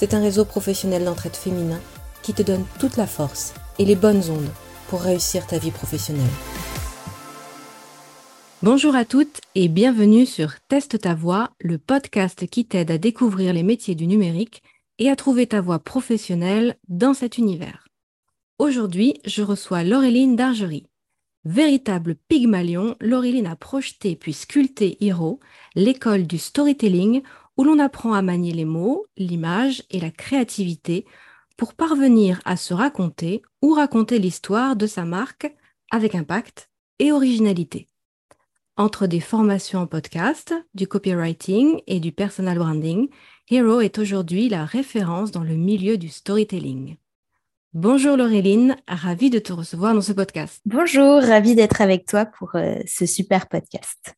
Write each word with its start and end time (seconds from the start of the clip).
c'est 0.00 0.14
un 0.14 0.22
réseau 0.22 0.46
professionnel 0.46 1.04
d'entraide 1.04 1.36
féminin 1.36 1.78
qui 2.22 2.32
te 2.32 2.40
donne 2.40 2.64
toute 2.78 2.96
la 2.96 3.06
force 3.06 3.52
et 3.78 3.84
les 3.84 3.96
bonnes 3.96 4.30
ondes 4.30 4.48
pour 4.88 5.02
réussir 5.02 5.46
ta 5.46 5.58
vie 5.58 5.70
professionnelle. 5.70 6.24
Bonjour 8.62 8.94
à 8.94 9.04
toutes 9.04 9.42
et 9.54 9.68
bienvenue 9.68 10.24
sur 10.24 10.58
Teste 10.68 11.02
ta 11.02 11.14
voix, 11.14 11.50
le 11.60 11.76
podcast 11.76 12.46
qui 12.46 12.64
t'aide 12.64 12.90
à 12.90 12.96
découvrir 12.96 13.52
les 13.52 13.62
métiers 13.62 13.94
du 13.94 14.06
numérique 14.06 14.62
et 14.98 15.10
à 15.10 15.16
trouver 15.16 15.46
ta 15.46 15.60
voie 15.60 15.80
professionnelle 15.80 16.78
dans 16.88 17.12
cet 17.12 17.36
univers. 17.36 17.86
Aujourd'hui, 18.58 19.20
je 19.26 19.42
reçois 19.42 19.84
Laureline 19.84 20.34
Dargerie. 20.34 20.86
Véritable 21.44 22.16
pygmalion, 22.28 22.96
Laureline 23.00 23.46
a 23.46 23.56
projeté 23.56 24.16
puis 24.16 24.32
sculpté 24.32 24.96
Hiro, 25.00 25.40
l'école 25.74 26.26
du 26.26 26.38
storytelling 26.38 27.22
où 27.60 27.64
l'on 27.64 27.78
apprend 27.78 28.14
à 28.14 28.22
manier 28.22 28.54
les 28.54 28.64
mots, 28.64 29.04
l'image 29.18 29.82
et 29.90 30.00
la 30.00 30.10
créativité 30.10 31.04
pour 31.58 31.74
parvenir 31.74 32.40
à 32.46 32.56
se 32.56 32.72
raconter 32.72 33.42
ou 33.60 33.74
raconter 33.74 34.18
l'histoire 34.18 34.76
de 34.76 34.86
sa 34.86 35.04
marque 35.04 35.54
avec 35.90 36.14
impact 36.14 36.70
et 37.00 37.12
originalité. 37.12 37.86
Entre 38.78 39.06
des 39.06 39.20
formations 39.20 39.80
en 39.80 39.86
podcast, 39.86 40.54
du 40.72 40.86
copywriting 40.86 41.82
et 41.86 42.00
du 42.00 42.12
personal 42.12 42.56
branding, 42.56 43.10
Hero 43.50 43.82
est 43.82 43.98
aujourd'hui 43.98 44.48
la 44.48 44.64
référence 44.64 45.30
dans 45.30 45.44
le 45.44 45.56
milieu 45.56 45.98
du 45.98 46.08
storytelling. 46.08 46.96
Bonjour 47.74 48.16
Laureline, 48.16 48.78
ravie 48.88 49.28
de 49.28 49.38
te 49.38 49.52
recevoir 49.52 49.92
dans 49.92 50.00
ce 50.00 50.12
podcast. 50.12 50.62
Bonjour, 50.64 51.20
ravie 51.20 51.56
d'être 51.56 51.82
avec 51.82 52.06
toi 52.06 52.24
pour 52.24 52.54
euh, 52.54 52.76
ce 52.86 53.04
super 53.04 53.48
podcast. 53.48 54.14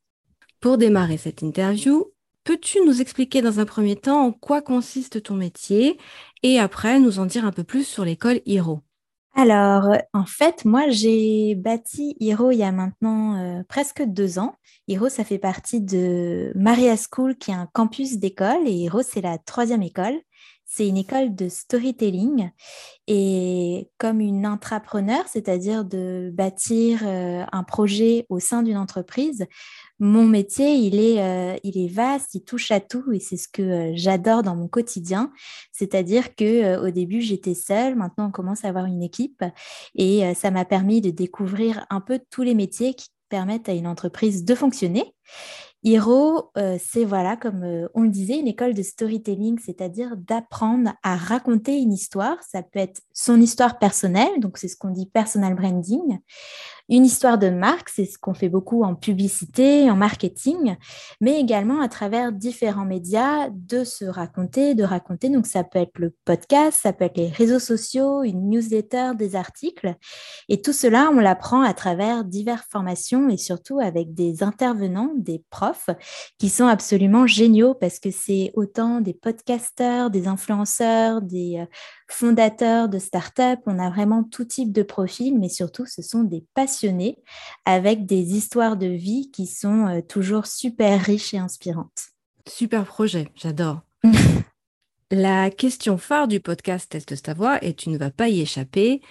Pour 0.61 0.79
démarrer 0.79 1.17
cette 1.17 1.43
interview, 1.43 2.13
peux-tu 2.45 2.79
nous 2.85 3.01
expliquer 3.01 3.43
dans 3.43 3.61
un 3.61 3.65
premier 3.65 3.97
temps 3.97 4.25
en 4.27 4.33
quoi 4.33 4.63
consiste 4.63 5.23
ton 5.23 5.35
métier 5.35 5.99
et 6.43 6.59
après 6.59 6.99
nous 7.01 7.19
en 7.19 7.27
dire 7.27 7.45
un 7.45 7.53
peu 7.53 7.65
plus 7.65 7.85
sur 7.85 8.05
l'école 8.05 8.41
Hiro? 8.47 8.81
Alors, 9.35 9.89
en 10.13 10.27
fait, 10.27 10.67
moi, 10.67 10.91
j'ai 10.91 11.55
bâti 11.55 12.17
Hiro 12.21 12.51
il 12.51 12.59
y 12.59 12.63
a 12.63 12.73
maintenant 12.73 13.37
euh, 13.39 13.63
presque 13.67 14.03
deux 14.03 14.39
ans. 14.39 14.55
Hiro, 14.89 15.09
ça 15.09 15.25
fait 15.25 15.39
partie 15.39 15.81
de 15.81 16.53
Maria 16.55 16.97
School, 16.97 17.37
qui 17.37 17.51
est 17.51 17.55
un 17.55 17.67
campus 17.73 18.19
d'école, 18.19 18.67
et 18.67 18.73
Hiro, 18.73 19.01
c'est 19.03 19.23
la 19.23 19.39
troisième 19.39 19.83
école. 19.83 20.21
C'est 20.75 20.89
une 20.89 20.97
école 20.97 21.35
de 21.35 21.51
storytelling 21.51 22.51
et 23.07 23.91
comme 23.99 24.23
une 24.23 24.47
intrapreneur, 24.47 25.29
c'est-à-dire 25.29 25.85
de 25.85 26.31
bâtir 26.33 27.01
euh, 27.05 27.45
un 27.53 27.63
projet 27.63 28.25
au 28.31 28.41
sein 28.41 28.63
d'une 28.63 28.79
entreprise, 28.79 29.45
mon 29.99 30.25
métier, 30.25 30.73
il 30.73 30.99
est, 30.99 31.21
euh, 31.21 31.59
il 31.63 31.77
est 31.77 31.93
vaste, 31.93 32.35
il 32.37 32.45
touche 32.45 32.71
à 32.71 32.81
tout 32.81 33.13
et 33.13 33.21
c'est 33.21 33.37
ce 33.37 33.49
que 33.49 33.61
euh, 33.61 33.93
j'adore 33.97 34.43
dans 34.43 34.57
mon 34.57 34.67
quotidien. 34.67 35.31
C'est-à-dire 35.73 36.35
que 36.35 36.79
au 36.79 36.91
début, 36.91 37.21
j'étais 37.21 37.55
seule, 37.55 37.95
maintenant 37.95 38.29
on 38.29 38.33
commence 38.33 38.65
à 38.65 38.69
avoir 38.69 38.87
une 38.87 39.03
équipe 39.03 39.45
et 39.95 40.33
ça 40.35 40.51
m'a 40.51 40.65
permis 40.65 41.03
de 41.03 41.11
découvrir 41.11 41.85
un 41.91 42.01
peu 42.01 42.19
tous 42.31 42.45
les 42.45 42.55
métiers 42.55 42.95
qui 42.95 43.09
permettent 43.29 43.69
à 43.69 43.75
une 43.75 43.87
entreprise 43.87 44.47
de 44.47 44.55
fonctionner. 44.55 45.05
Hiro, 45.85 46.53
euh, 46.57 46.79
c'est 46.81 47.05
voilà, 47.05 47.37
comme 47.37 47.65
euh, 47.65 47.89
on 47.95 48.03
le 48.03 48.09
disait, 48.09 48.39
une 48.39 48.47
école 48.47 48.73
de 48.73 48.83
storytelling, 48.83 49.59
c'est-à-dire 49.59 50.17
d'apprendre 50.17 50.93
à 51.03 51.17
raconter 51.17 51.79
une 51.79 51.93
histoire. 51.93 52.37
Ça 52.49 52.63
peut 52.63 52.79
être 52.79 53.01
son 53.13 53.41
histoire 53.41 53.81
personnelle, 53.81 54.39
donc 54.39 54.59
c'est 54.59 54.69
ce 54.69 54.77
qu'on 54.77 54.91
dit 54.91 55.07
personal 55.07 55.57
branding, 55.57 56.21
une 56.93 57.07
histoire 57.07 57.39
de 57.39 57.49
marque, 57.49 57.89
c'est 57.89 58.05
ce 58.05 58.19
qu'on 58.19 58.35
fait 58.35 58.51
beaucoup 58.51 58.85
en 58.85 58.95
publicité, 58.95 59.91
en 59.91 59.97
marketing, 59.97 60.77
mais 61.23 61.41
également 61.41 61.81
à 61.81 61.89
travers 61.89 62.33
différents 62.33 62.85
médias 62.85 63.49
de 63.51 63.83
se 63.83 64.05
raconter, 64.05 64.75
de 64.75 64.85
raconter. 64.85 65.31
Donc 65.31 65.47
ça 65.47 65.65
peut 65.65 65.79
être 65.79 65.99
le 65.99 66.15
podcast, 66.27 66.79
ça 66.83 66.93
peut 66.93 67.07
être 67.07 67.17
les 67.17 67.31
réseaux 67.31 67.59
sociaux, 67.59 68.25
une 68.25 68.51
newsletter, 68.51 69.13
des 69.17 69.37
articles. 69.37 69.95
Et 70.51 70.61
tout 70.61 70.75
cela, 70.75 71.11
on 71.15 71.19
l'apprend 71.19 71.63
à 71.63 71.73
travers 71.73 72.25
diverses 72.25 72.67
formations 72.71 73.31
et 73.31 73.39
surtout 73.39 73.81
avec 73.81 74.13
des 74.13 74.43
intervenants, 74.43 75.13
des 75.17 75.43
profs 75.49 75.89
qui 76.39 76.51
sont 76.51 76.67
absolument 76.67 77.27
géniaux 77.27 77.73
parce 77.73 78.01
que 78.01 78.11
c'est 78.11 78.51
autant 78.53 79.01
des 79.01 79.15
podcasteurs, 79.15 80.11
des 80.11 80.29
influenceurs, 80.29 81.23
des 81.23 81.57
euh, 81.59 81.67
fondateurs 82.13 82.89
de 82.89 82.99
start-up. 82.99 83.61
On 83.67 83.79
a 83.79 83.91
vraiment 83.91 84.23
tout 84.23 84.45
type 84.45 84.73
de 84.73 84.83
profil, 84.83 85.39
mais 85.39 85.49
surtout, 85.49 85.87
ce 85.87 86.03
sont 86.03 86.23
des 86.23 86.45
passionnés 86.55 87.17
avec 87.65 88.07
des 88.07 88.35
histoires 88.35 88.77
de 88.77 88.87
vie 88.87 89.31
qui 89.33 89.47
sont 89.47 89.87
euh, 89.87 90.01
toujours 90.01 90.47
super 90.47 91.01
riches 91.01 91.35
et 91.35 91.39
inspirantes. 91.39 92.11
Super 92.49 92.85
projet, 92.85 93.29
j'adore. 93.35 93.81
La 95.11 95.51
question 95.51 95.99
phare 95.99 96.27
du 96.29 96.41
podcast 96.41 96.91
Teste 96.91 97.23
ta 97.23 97.35
voix, 97.35 97.63
et 97.63 97.75
tu 97.75 97.91
ne 97.91 97.99
vas 97.99 98.11
pas 98.11 98.29
y 98.29 98.41
échapper, 98.41 99.03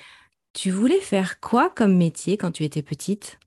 tu 0.53 0.71
voulais 0.71 0.99
faire 0.99 1.39
quoi 1.39 1.69
comme 1.69 1.95
métier 1.95 2.37
quand 2.37 2.51
tu 2.51 2.63
étais 2.63 2.81
petite? 2.81 3.39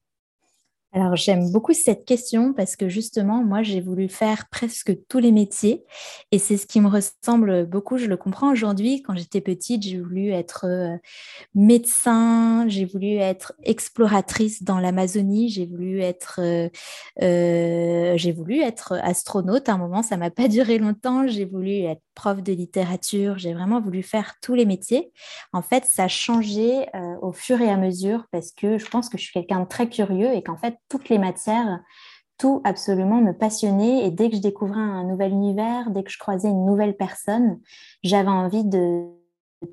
Alors 0.94 1.16
j'aime 1.16 1.50
beaucoup 1.50 1.72
cette 1.72 2.04
question 2.04 2.52
parce 2.52 2.76
que 2.76 2.88
justement, 2.88 3.42
moi, 3.42 3.64
j'ai 3.64 3.80
voulu 3.80 4.08
faire 4.08 4.48
presque 4.48 4.96
tous 5.08 5.18
les 5.18 5.32
métiers 5.32 5.84
et 6.30 6.38
c'est 6.38 6.56
ce 6.56 6.66
qui 6.66 6.80
me 6.80 6.86
ressemble 6.86 7.66
beaucoup. 7.66 7.98
Je 7.98 8.06
le 8.06 8.16
comprends 8.16 8.52
aujourd'hui. 8.52 9.02
Quand 9.02 9.16
j'étais 9.16 9.40
petite, 9.40 9.82
j'ai 9.82 9.98
voulu 9.98 10.30
être 10.30 10.66
euh, 10.68 10.96
médecin, 11.56 12.68
j'ai 12.68 12.84
voulu 12.84 13.16
être 13.16 13.54
exploratrice 13.64 14.62
dans 14.62 14.78
l'Amazonie, 14.78 15.48
j'ai 15.48 15.66
voulu 15.66 16.00
être, 16.00 16.38
euh, 16.40 16.68
euh, 17.22 18.32
voulu 18.36 18.60
être 18.60 18.92
astronaute. 19.02 19.68
À 19.68 19.72
un 19.72 19.78
moment, 19.78 20.04
ça 20.04 20.16
m'a 20.16 20.30
pas 20.30 20.46
duré 20.46 20.78
longtemps. 20.78 21.26
J'ai 21.26 21.44
voulu 21.44 21.78
être 21.80 22.02
prof 22.14 22.40
de 22.40 22.52
littérature. 22.52 23.36
J'ai 23.36 23.52
vraiment 23.52 23.80
voulu 23.80 24.04
faire 24.04 24.34
tous 24.40 24.54
les 24.54 24.64
métiers. 24.64 25.10
En 25.52 25.62
fait, 25.62 25.84
ça 25.86 26.04
a 26.04 26.08
changé 26.08 26.86
au 27.20 27.32
fur 27.32 27.60
et 27.60 27.68
à 27.68 27.76
mesure 27.76 28.26
parce 28.30 28.52
que 28.52 28.78
je 28.78 28.86
pense 28.86 29.08
que 29.08 29.18
je 29.18 29.24
suis 29.24 29.32
quelqu'un 29.32 29.60
de 29.60 29.68
très 29.68 29.88
curieux 29.88 30.32
et 30.32 30.42
qu'en 30.42 30.56
fait 30.56 30.76
toutes 30.88 31.08
les 31.08 31.18
matières, 31.18 31.80
tout 32.38 32.60
absolument 32.64 33.20
me 33.20 33.32
passionnait. 33.32 34.06
Et 34.06 34.10
dès 34.10 34.30
que 34.30 34.36
je 34.36 34.42
découvrais 34.42 34.80
un 34.80 35.04
nouvel 35.04 35.32
univers, 35.32 35.90
dès 35.90 36.02
que 36.02 36.10
je 36.10 36.18
croisais 36.18 36.48
une 36.48 36.66
nouvelle 36.66 36.96
personne, 36.96 37.60
j'avais 38.02 38.28
envie 38.28 38.64
de 38.64 39.06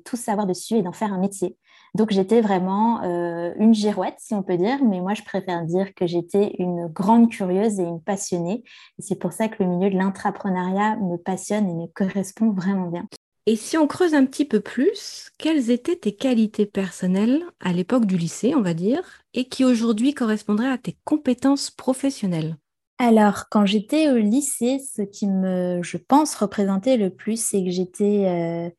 tout 0.04 0.16
savoir 0.16 0.46
dessus 0.46 0.76
et 0.76 0.82
d'en 0.82 0.92
faire 0.92 1.12
un 1.12 1.18
métier. 1.18 1.56
Donc 1.94 2.10
j'étais 2.10 2.40
vraiment 2.40 3.02
euh, 3.02 3.52
une 3.58 3.74
girouette, 3.74 4.16
si 4.18 4.34
on 4.34 4.42
peut 4.42 4.56
dire, 4.56 4.82
mais 4.82 5.00
moi 5.00 5.12
je 5.12 5.22
préfère 5.22 5.62
dire 5.64 5.94
que 5.94 6.06
j'étais 6.06 6.54
une 6.58 6.86
grande 6.86 7.28
curieuse 7.30 7.80
et 7.80 7.84
une 7.84 8.00
passionnée. 8.00 8.64
Et 8.98 9.02
c'est 9.02 9.16
pour 9.16 9.32
ça 9.32 9.48
que 9.48 9.62
le 9.62 9.68
milieu 9.68 9.90
de 9.90 9.96
l'intrapreneuriat 9.96 10.96
me 10.96 11.16
passionne 11.18 11.68
et 11.68 11.74
me 11.74 11.86
correspond 11.88 12.50
vraiment 12.50 12.86
bien. 12.86 13.06
Et 13.46 13.56
si 13.56 13.76
on 13.76 13.88
creuse 13.88 14.14
un 14.14 14.24
petit 14.24 14.44
peu 14.44 14.60
plus, 14.60 15.30
quelles 15.36 15.70
étaient 15.70 15.96
tes 15.96 16.14
qualités 16.14 16.64
personnelles 16.64 17.42
à 17.58 17.72
l'époque 17.72 18.06
du 18.06 18.16
lycée, 18.16 18.54
on 18.54 18.62
va 18.62 18.72
dire, 18.72 19.02
et 19.34 19.46
qui 19.48 19.64
aujourd'hui 19.64 20.14
correspondraient 20.14 20.70
à 20.70 20.78
tes 20.78 20.96
compétences 21.04 21.70
professionnelles? 21.70 22.56
Alors, 22.98 23.48
quand 23.50 23.66
j'étais 23.66 24.10
au 24.10 24.16
lycée, 24.16 24.78
ce 24.78 25.02
qui 25.02 25.26
me, 25.26 25.80
je 25.82 25.96
pense, 25.96 26.36
représentait 26.36 26.96
le 26.96 27.10
plus, 27.10 27.42
c'est 27.42 27.64
que 27.64 27.70
j'étais 27.70 28.26
euh, 28.28 28.70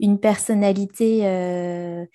une 0.00 0.18
personnalité, 0.18 1.26
euh, 1.26 2.06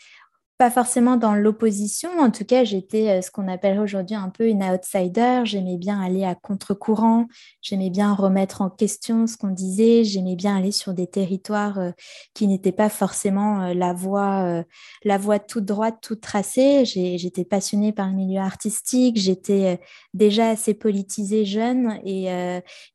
pas 0.61 0.69
forcément 0.69 1.17
dans 1.17 1.33
l'opposition. 1.33 2.11
En 2.19 2.29
tout 2.29 2.45
cas, 2.45 2.63
j'étais 2.63 3.09
euh, 3.09 3.21
ce 3.23 3.31
qu'on 3.31 3.47
appellerait 3.47 3.79
aujourd'hui 3.79 4.15
un 4.15 4.29
peu 4.29 4.47
une 4.47 4.63
outsider. 4.63 5.41
J'aimais 5.43 5.77
bien 5.77 5.99
aller 5.99 6.23
à 6.23 6.35
contre-courant. 6.35 7.25
J'aimais 7.63 7.89
bien 7.89 8.13
remettre 8.13 8.61
en 8.61 8.69
question 8.69 9.25
ce 9.25 9.37
qu'on 9.37 9.49
disait. 9.49 10.03
J'aimais 10.03 10.35
bien 10.35 10.55
aller 10.55 10.71
sur 10.71 10.93
des 10.93 11.07
territoires 11.07 11.79
euh, 11.79 11.89
qui 12.35 12.45
n'étaient 12.45 12.71
pas 12.71 12.89
forcément 12.89 13.63
euh, 13.63 13.73
la 13.73 13.93
voie, 13.93 14.63
la 15.03 15.17
voie 15.17 15.39
toute 15.39 15.65
droite, 15.65 15.97
toute 15.99 16.21
tracée. 16.21 16.85
J'étais 16.85 17.43
passionnée 17.43 17.91
par 17.91 18.09
le 18.09 18.13
milieu 18.13 18.41
artistique. 18.41 19.17
J'étais 19.17 19.81
déjà 20.13 20.49
assez 20.49 20.75
politisée 20.75 21.43
jeune. 21.43 21.99
Et, 22.05 22.25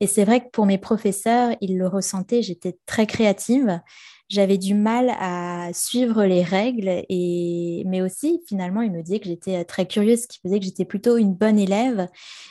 et 0.01 0.07
c'est 0.07 0.25
vrai 0.25 0.41
que 0.41 0.51
pour 0.53 0.67
mes 0.67 0.79
professeurs, 0.79 1.57
ils 1.61 1.77
le 1.77 1.89
ressentaient. 1.89 2.43
J'étais 2.43 2.79
très 2.87 3.09
créative 3.09 3.81
j'avais 4.29 4.59
du 4.59 4.75
mal 4.75 5.11
à 5.21 5.71
suivre 5.73 6.25
les 6.25 6.43
règles, 6.43 7.05
mais 7.09 8.03
aussi 8.03 8.43
finalement, 8.49 8.83
il 8.83 8.91
me 8.91 9.03
disait 9.03 9.21
que 9.21 9.27
j'étais 9.27 9.59
euh, 9.59 9.65
très 9.65 9.87
curieuse, 9.87 10.23
ce 10.23 10.27
qui 10.27 10.41
faisait 10.43 10.59
que 10.59 10.65
j'étais 10.65 10.85
plutôt 10.85 11.17
une 11.17 11.33
bonne 11.33 11.59
élève, 11.59 12.09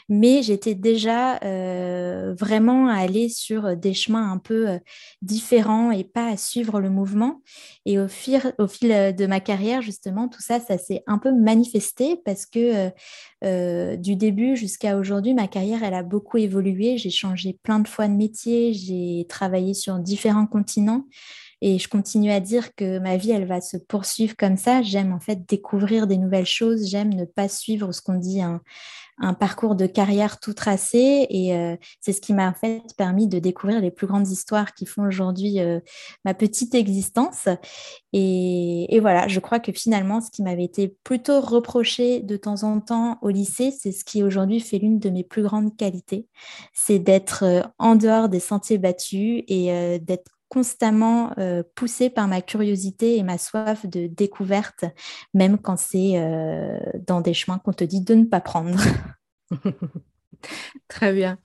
mais 0.07 0.41
j'étais 0.41 0.75
déjà 0.75 1.37
euh, 1.43 2.33
vraiment 2.39 2.87
à 2.87 2.95
aller 2.95 3.27
sur 3.27 3.75
des 3.75 3.93
chemins 3.93 4.31
un 4.31 4.37
peu 4.37 4.69
euh, 4.69 4.79
différents 5.21 5.91
et 5.91 6.05
pas 6.05 6.29
à 6.29 6.37
suivre 6.37 6.79
le 6.79 6.89
mouvement. 6.89 7.41
Et 7.85 7.99
au 7.99 8.07
fil 8.07 8.41
de 8.57 9.25
ma 9.25 9.39
carrière, 9.39 9.81
justement, 9.81 10.27
tout 10.27 10.41
ça, 10.41 10.59
ça 10.59 10.77
s'est 10.77 11.03
un 11.07 11.17
peu 11.17 11.31
manifesté 11.31 12.15
parce 12.25 12.45
que 12.45 12.89
du 13.95 14.15
début 14.15 14.55
jusqu'à 14.55 14.97
aujourd'hui, 14.97 15.35
ma 15.35 15.47
carrière, 15.47 15.83
elle 15.83 15.93
a 15.93 16.01
beaucoup 16.01 16.37
évolué. 16.37 16.97
J'ai 16.97 17.11
changé 17.11 17.59
plein 17.61 17.79
de 17.79 17.87
fois 17.87 18.07
de 18.07 18.13
métier, 18.13 18.73
j'ai 18.73 19.27
travaillé 19.29 19.75
sur 19.75 19.99
différents 19.99 20.47
continents. 20.47 21.05
Et 21.61 21.79
je 21.79 21.87
continue 21.87 22.31
à 22.31 22.39
dire 22.39 22.75
que 22.75 22.99
ma 22.99 23.17
vie, 23.17 23.31
elle 23.31 23.47
va 23.47 23.61
se 23.61 23.77
poursuivre 23.77 24.35
comme 24.35 24.57
ça. 24.57 24.81
J'aime 24.81 25.13
en 25.13 25.19
fait 25.19 25.47
découvrir 25.47 26.07
des 26.07 26.17
nouvelles 26.17 26.45
choses. 26.45 26.87
J'aime 26.87 27.13
ne 27.13 27.25
pas 27.25 27.47
suivre 27.47 27.91
ce 27.91 28.01
qu'on 28.01 28.15
dit 28.15 28.41
un, 28.41 28.61
parcours 29.39 29.75
de 29.75 29.85
carrière 29.85 30.41
tout 30.41 30.53
tracé. 30.53 31.25
Et 31.29 31.55
euh, 31.55 31.77
c'est 32.01 32.11
ce 32.11 32.19
qui 32.19 32.33
m'a 32.33 32.49
en 32.49 32.53
fait 32.53 32.81
permis 32.97 33.27
de 33.27 33.39
découvrir 33.39 33.79
les 33.79 33.89
plus 33.89 34.07
grandes 34.07 34.27
histoires 34.27 34.73
qui 34.73 34.85
font 34.85 35.07
aujourd'hui 35.07 35.61
euh, 35.61 35.79
ma 36.25 36.33
petite 36.33 36.75
existence. 36.75 37.47
Et, 38.11 38.99
voilà, 38.99 39.29
je 39.29 39.39
crois 39.39 39.59
que 39.59 39.71
finalement, 39.71 40.19
ce 40.19 40.31
qui 40.31 40.43
m'avait 40.43 40.65
été 40.65 40.89
plutôt 41.03 41.39
reproché 41.39 42.21
de 42.21 42.35
temps 42.35 42.63
en 42.63 42.81
temps 42.81 43.17
au 43.21 43.29
lycée, 43.29 43.71
c'est 43.71 43.93
ce 43.93 44.03
qui 44.03 44.21
aujourd'hui 44.21 44.59
fait 44.59 44.79
l'une 44.79 44.99
de 44.99 45.09
mes 45.09 45.23
plus 45.23 45.43
grandes 45.43 45.77
qualités. 45.77 46.27
C'est 46.73 46.99
d'être 46.99 47.43
euh, 47.43 47.61
en 47.79 47.95
dehors 47.95 48.27
des 48.27 48.41
sentiers 48.41 48.77
battus 48.77 49.43
et 49.47 49.99
d'être 49.99 50.34
constamment 50.49 51.33
euh, 51.37 51.63
poussée 51.75 52.09
par 52.09 52.27
ma 52.27 52.41
curiosité 52.41 53.17
et 53.17 53.23
ma 53.23 53.37
soif 53.37 53.85
de 53.85 54.07
découverte, 54.07 54.85
même 55.33 55.57
quand 55.57 55.77
c'est 55.77 56.13
euh, 56.15 56.77
dans 57.07 57.21
des 57.21 57.33
chemins 57.33 57.59
qu'on 57.59 57.73
te 57.73 57.83
dit 57.83 58.01
de 58.01 58.15
ne 58.15 58.25
pas 58.25 58.41
prendre. 58.41 58.79
Très 60.87 61.13
bien. 61.13 61.37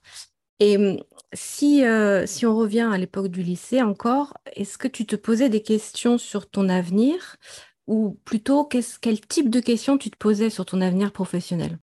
Et 0.59 0.77
hum, 0.77 0.97
si, 1.33 1.85
euh, 1.85 2.25
si 2.27 2.45
on 2.45 2.55
revient 2.55 2.89
à 2.91 2.97
l'époque 2.97 3.29
du 3.29 3.43
lycée 3.43 3.81
encore, 3.81 4.33
est-ce 4.55 4.77
que 4.77 4.87
tu 4.87 5.05
te 5.05 5.15
posais 5.15 5.49
des 5.49 5.63
questions 5.63 6.17
sur 6.17 6.49
ton 6.49 6.69
avenir 6.69 7.37
ou 7.87 8.19
plutôt 8.25 8.65
quel 8.65 9.21
type 9.21 9.49
de 9.49 9.59
questions 9.59 9.97
tu 9.97 10.11
te 10.11 10.17
posais 10.17 10.49
sur 10.49 10.65
ton 10.65 10.81
avenir 10.81 11.11
professionnel? 11.11 11.79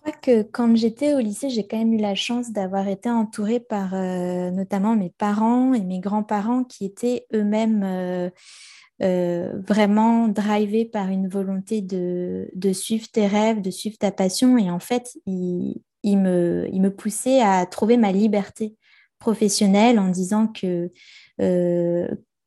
Crois 0.00 0.12
que 0.12 0.42
quand 0.42 0.74
j'étais 0.76 1.14
au 1.14 1.20
lycée, 1.20 1.50
j'ai 1.50 1.66
quand 1.66 1.78
même 1.78 1.92
eu 1.92 1.98
la 1.98 2.14
chance 2.14 2.52
d'avoir 2.52 2.88
été 2.88 3.10
entourée 3.10 3.60
par 3.60 3.94
euh, 3.94 4.50
notamment 4.50 4.96
mes 4.96 5.10
parents 5.10 5.74
et 5.74 5.82
mes 5.82 6.00
grands-parents 6.00 6.64
qui 6.64 6.84
étaient 6.84 7.26
eux-mêmes 7.34 7.82
euh, 7.84 8.30
euh, 9.02 9.52
vraiment 9.66 10.28
drivés 10.28 10.84
par 10.84 11.08
une 11.08 11.28
volonté 11.28 11.80
de, 11.82 12.72
suivre 12.72 13.08
tes 13.10 13.26
rêves, 13.26 13.60
de 13.60 13.70
suivre 13.70 13.98
ta 13.98 14.10
passion. 14.10 14.58
Et 14.58 14.70
en 14.70 14.80
fait, 14.80 15.18
ils, 15.26 15.82
me, 16.04 16.68
ils 16.72 16.80
me 16.80 16.90
poussaient 16.90 17.40
à 17.40 17.64
trouver 17.66 17.96
ma 17.96 18.12
liberté 18.12 18.76
professionnelle 19.18 19.98
en 19.98 20.08
disant 20.08 20.46
que, 20.48 20.90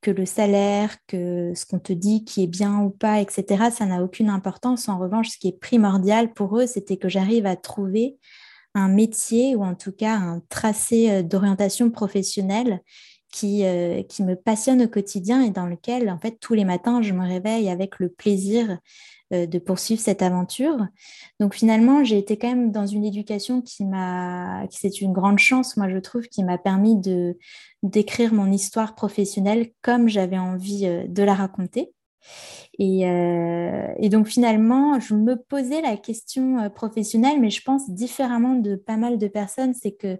que 0.03 0.11
le 0.11 0.25
salaire, 0.25 0.95
que 1.07 1.53
ce 1.55 1.65
qu'on 1.65 1.79
te 1.79 1.93
dit 1.93 2.23
qui 2.25 2.43
est 2.43 2.47
bien 2.47 2.81
ou 2.81 2.91
pas, 2.91 3.21
etc., 3.21 3.71
ça 3.71 3.85
n'a 3.87 4.03
aucune 4.03 4.29
importance. 4.29 4.89
En 4.89 4.99
revanche, 4.99 5.29
ce 5.29 5.37
qui 5.39 5.47
est 5.47 5.59
primordial 5.59 6.33
pour 6.33 6.59
eux, 6.59 6.67
c'était 6.67 6.97
que 6.97 7.09
j'arrive 7.09 7.47
à 7.47 7.55
trouver 7.55 8.17
un 8.75 8.89
métier 8.89 9.55
ou 9.55 9.63
en 9.63 9.75
tout 9.75 9.91
cas 9.91 10.15
un 10.15 10.41
tracé 10.49 11.09
euh, 11.09 11.23
d'orientation 11.23 11.89
professionnelle 11.89 12.81
qui, 13.31 13.65
euh, 13.65 14.03
qui 14.03 14.23
me 14.23 14.35
passionne 14.35 14.83
au 14.83 14.87
quotidien 14.87 15.41
et 15.41 15.49
dans 15.49 15.65
lequel, 15.65 16.09
en 16.09 16.19
fait, 16.19 16.37
tous 16.39 16.53
les 16.53 16.65
matins, 16.65 17.01
je 17.01 17.13
me 17.13 17.25
réveille 17.25 17.69
avec 17.69 17.99
le 17.99 18.09
plaisir 18.09 18.77
de 19.33 19.59
poursuivre 19.59 20.01
cette 20.01 20.21
aventure. 20.21 20.87
Donc 21.39 21.55
finalement, 21.55 22.03
j'ai 22.03 22.17
été 22.17 22.37
quand 22.37 22.49
même 22.49 22.71
dans 22.71 22.85
une 22.85 23.05
éducation 23.05 23.61
qui 23.61 23.85
m'a, 23.85 24.65
c'est 24.69 25.01
une 25.01 25.13
grande 25.13 25.39
chance, 25.39 25.77
moi 25.77 25.89
je 25.89 25.97
trouve, 25.97 26.23
qui 26.23 26.43
m'a 26.43 26.57
permis 26.57 26.99
de 26.99 27.37
d'écrire 27.81 28.33
mon 28.33 28.49
histoire 28.49 28.95
professionnelle 28.95 29.71
comme 29.81 30.07
j'avais 30.07 30.37
envie 30.37 30.85
euh, 30.85 31.05
de 31.07 31.23
la 31.23 31.33
raconter. 31.33 31.91
Et, 32.79 33.07
euh, 33.07 33.87
et, 33.99 34.09
donc 34.09 34.27
finalement, 34.27 34.99
je 34.99 35.13
me 35.13 35.35
posais 35.35 35.81
la 35.81 35.97
question 35.97 36.69
professionnelle, 36.71 37.39
mais 37.39 37.49
je 37.49 37.61
pense 37.61 37.89
différemment 37.89 38.55
de 38.55 38.75
pas 38.75 38.97
mal 38.97 39.17
de 39.17 39.27
personnes, 39.27 39.73
c'est 39.73 39.91
que 39.91 40.17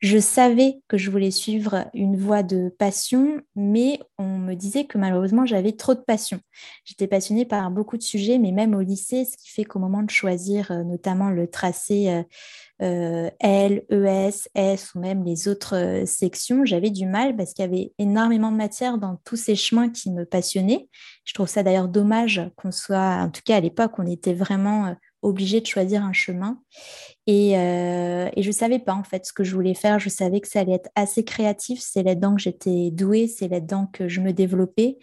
je 0.00 0.18
savais 0.18 0.80
que 0.88 0.98
je 0.98 1.10
voulais 1.10 1.30
suivre 1.30 1.86
une 1.94 2.16
voie 2.16 2.42
de 2.42 2.68
passion, 2.68 3.40
mais 3.54 3.98
on 4.18 4.38
me 4.38 4.54
disait 4.54 4.84
que 4.84 4.98
malheureusement, 4.98 5.46
j'avais 5.46 5.72
trop 5.72 5.94
de 5.94 6.00
passion. 6.00 6.38
J'étais 6.84 7.06
passionnée 7.06 7.46
par 7.46 7.70
beaucoup 7.70 7.96
de 7.96 8.02
sujets, 8.02 8.38
mais 8.38 8.52
même 8.52 8.74
au 8.74 8.82
lycée, 8.82 9.24
ce 9.24 9.36
qui 9.38 9.50
fait 9.50 9.64
qu'au 9.64 9.78
moment 9.78 10.02
de 10.02 10.10
choisir 10.10 10.70
euh, 10.70 10.84
notamment 10.84 11.30
le 11.30 11.48
tracé 11.48 12.10
euh, 12.10 12.22
euh, 12.82 13.30
L, 13.40 13.84
ES, 13.90 14.48
S 14.54 14.94
ou 14.94 15.00
même 15.00 15.24
les 15.24 15.48
autres 15.48 16.02
sections, 16.04 16.66
j'avais 16.66 16.90
du 16.90 17.06
mal 17.06 17.34
parce 17.34 17.54
qu'il 17.54 17.64
y 17.64 17.68
avait 17.68 17.92
énormément 17.98 18.52
de 18.52 18.56
matière 18.56 18.98
dans 18.98 19.18
tous 19.24 19.36
ces 19.36 19.56
chemins 19.56 19.88
qui 19.88 20.10
me 20.10 20.26
passionnaient. 20.26 20.88
Je 21.24 21.32
trouve 21.32 21.48
ça 21.48 21.62
d'ailleurs 21.62 21.88
dommage 21.88 22.42
qu'on 22.56 22.70
soit, 22.70 23.16
en 23.22 23.30
tout 23.30 23.40
cas 23.44 23.56
à 23.56 23.60
l'époque, 23.60 23.92
on 23.98 24.06
était 24.06 24.34
vraiment 24.34 24.94
obligée 25.22 25.62
de 25.62 25.66
choisir 25.66 26.04
un 26.04 26.12
chemin. 26.12 26.60
Et, 27.26 27.58
euh, 27.58 28.30
et 28.36 28.42
je 28.42 28.48
ne 28.48 28.54
savais 28.54 28.78
pas 28.78 28.94
en 28.94 29.02
fait 29.02 29.26
ce 29.26 29.32
que 29.32 29.44
je 29.44 29.54
voulais 29.54 29.74
faire. 29.74 29.98
Je 29.98 30.08
savais 30.08 30.40
que 30.40 30.48
ça 30.48 30.60
allait 30.60 30.74
être 30.74 30.90
assez 30.94 31.24
créatif. 31.24 31.80
C'est 31.82 32.02
là-dedans 32.02 32.36
que 32.36 32.42
j'étais 32.42 32.90
douée, 32.90 33.26
c'est 33.26 33.48
là-dedans 33.48 33.88
que 33.92 34.08
je 34.08 34.20
me 34.20 34.32
développais. 34.32 34.98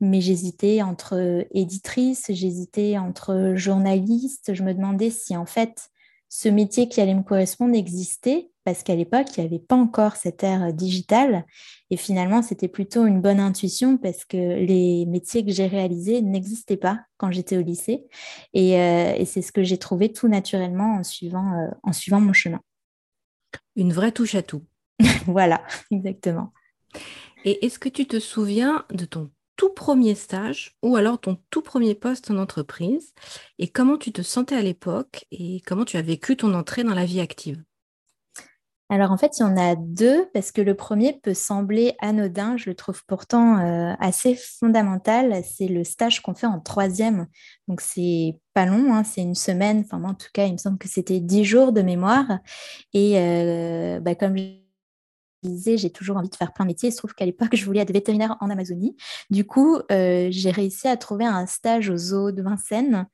Mais 0.00 0.20
j'hésitais 0.20 0.82
entre 0.82 1.46
éditrice, 1.52 2.26
j'hésitais 2.28 2.98
entre 2.98 3.54
journaliste. 3.56 4.52
Je 4.52 4.62
me 4.62 4.74
demandais 4.74 5.10
si 5.10 5.36
en 5.36 5.46
fait 5.46 5.88
ce 6.28 6.48
métier 6.48 6.88
qui 6.88 7.00
allait 7.00 7.14
me 7.14 7.22
correspondre 7.22 7.74
existait 7.74 8.51
parce 8.64 8.82
qu'à 8.82 8.94
l'époque, 8.94 9.26
il 9.36 9.40
n'y 9.40 9.46
avait 9.46 9.58
pas 9.58 9.76
encore 9.76 10.16
cette 10.16 10.44
ère 10.44 10.72
digitale. 10.72 11.44
Et 11.90 11.96
finalement, 11.96 12.42
c'était 12.42 12.68
plutôt 12.68 13.06
une 13.06 13.20
bonne 13.20 13.40
intuition 13.40 13.96
parce 13.96 14.24
que 14.24 14.36
les 14.36 15.04
métiers 15.06 15.44
que 15.44 15.52
j'ai 15.52 15.66
réalisés 15.66 16.22
n'existaient 16.22 16.76
pas 16.76 17.00
quand 17.16 17.32
j'étais 17.32 17.56
au 17.56 17.62
lycée. 17.62 18.04
Et, 18.54 18.78
euh, 18.80 19.24
c'est 19.24 19.42
ce 19.42 19.52
que 19.52 19.62
j'ai 19.62 19.78
trouvé 19.78 20.12
tout 20.12 20.28
naturellement 20.28 20.96
en 20.96 21.02
suivant, 21.02 21.52
euh, 21.54 21.70
en 21.82 21.92
suivant 21.92 22.20
mon 22.20 22.32
chemin. 22.32 22.60
Une 23.76 23.92
vraie 23.92 24.12
touche 24.12 24.34
à 24.34 24.42
tout. 24.42 24.64
voilà, 25.26 25.62
exactement. 25.90 26.52
Et 27.44 27.64
est-ce 27.64 27.78
que 27.78 27.88
tu 27.88 28.06
te 28.06 28.20
souviens 28.20 28.84
de 28.92 29.04
ton 29.04 29.30
tout 29.56 29.70
premier 29.70 30.14
stage 30.14 30.76
ou 30.82 30.96
alors 30.96 31.20
ton 31.20 31.38
tout 31.50 31.62
premier 31.62 31.94
poste 31.94 32.30
en 32.30 32.38
entreprise? 32.38 33.14
Et 33.58 33.68
comment 33.68 33.96
tu 33.96 34.12
te 34.12 34.22
sentais 34.22 34.56
à 34.56 34.62
l'époque 34.62 35.26
et 35.30 35.60
comment 35.66 35.84
tu 35.84 35.96
as 35.96 36.02
vécu 36.02 36.36
ton 36.36 36.54
entrée 36.54 36.84
dans 36.84 36.94
la 36.94 37.04
vie 37.04 37.20
active? 37.20 37.62
Alors 38.92 39.10
en 39.10 39.16
fait, 39.16 39.38
il 39.38 39.40
y 39.40 39.44
en 39.44 39.56
a 39.56 39.74
deux 39.74 40.28
parce 40.34 40.52
que 40.52 40.60
le 40.60 40.74
premier 40.74 41.18
peut 41.22 41.32
sembler 41.32 41.94
anodin, 42.02 42.58
je 42.58 42.68
le 42.68 42.76
trouve 42.76 43.02
pourtant 43.06 43.58
euh, 43.58 43.94
assez 44.00 44.34
fondamental. 44.34 45.42
C'est 45.50 45.66
le 45.66 45.82
stage 45.82 46.20
qu'on 46.20 46.34
fait 46.34 46.46
en 46.46 46.60
troisième. 46.60 47.26
Donc 47.68 47.80
c'est 47.80 48.38
pas 48.52 48.66
long, 48.66 48.92
hein, 48.92 49.02
c'est 49.02 49.22
une 49.22 49.34
semaine. 49.34 49.82
Enfin, 49.86 50.04
en 50.04 50.12
tout 50.12 50.28
cas, 50.34 50.44
il 50.44 50.52
me 50.52 50.58
semble 50.58 50.76
que 50.76 50.88
c'était 50.88 51.20
dix 51.20 51.42
jours 51.42 51.72
de 51.72 51.80
mémoire. 51.80 52.40
Et 52.92 53.14
euh, 53.18 53.98
bah, 54.00 54.14
comme 54.14 54.36
j'ai 55.42 55.90
toujours 55.90 56.16
envie 56.16 56.28
de 56.28 56.36
faire 56.36 56.52
plein 56.52 56.64
de 56.64 56.70
métiers. 56.70 56.88
Il 56.88 56.92
se 56.92 56.98
trouve 56.98 57.14
qu'à 57.14 57.26
l'époque, 57.26 57.50
je 57.56 57.64
voulais 57.64 57.80
être 57.80 57.92
vétérinaire 57.92 58.36
en 58.40 58.50
Amazonie. 58.50 58.96
Du 59.30 59.44
coup, 59.44 59.78
euh, 59.90 60.28
j'ai 60.30 60.50
réussi 60.50 60.88
à 60.88 60.96
trouver 60.96 61.24
un 61.24 61.46
stage 61.46 61.90
au 61.90 61.96
zoo 61.96 62.32
de 62.32 62.42
Vincennes 62.42 63.06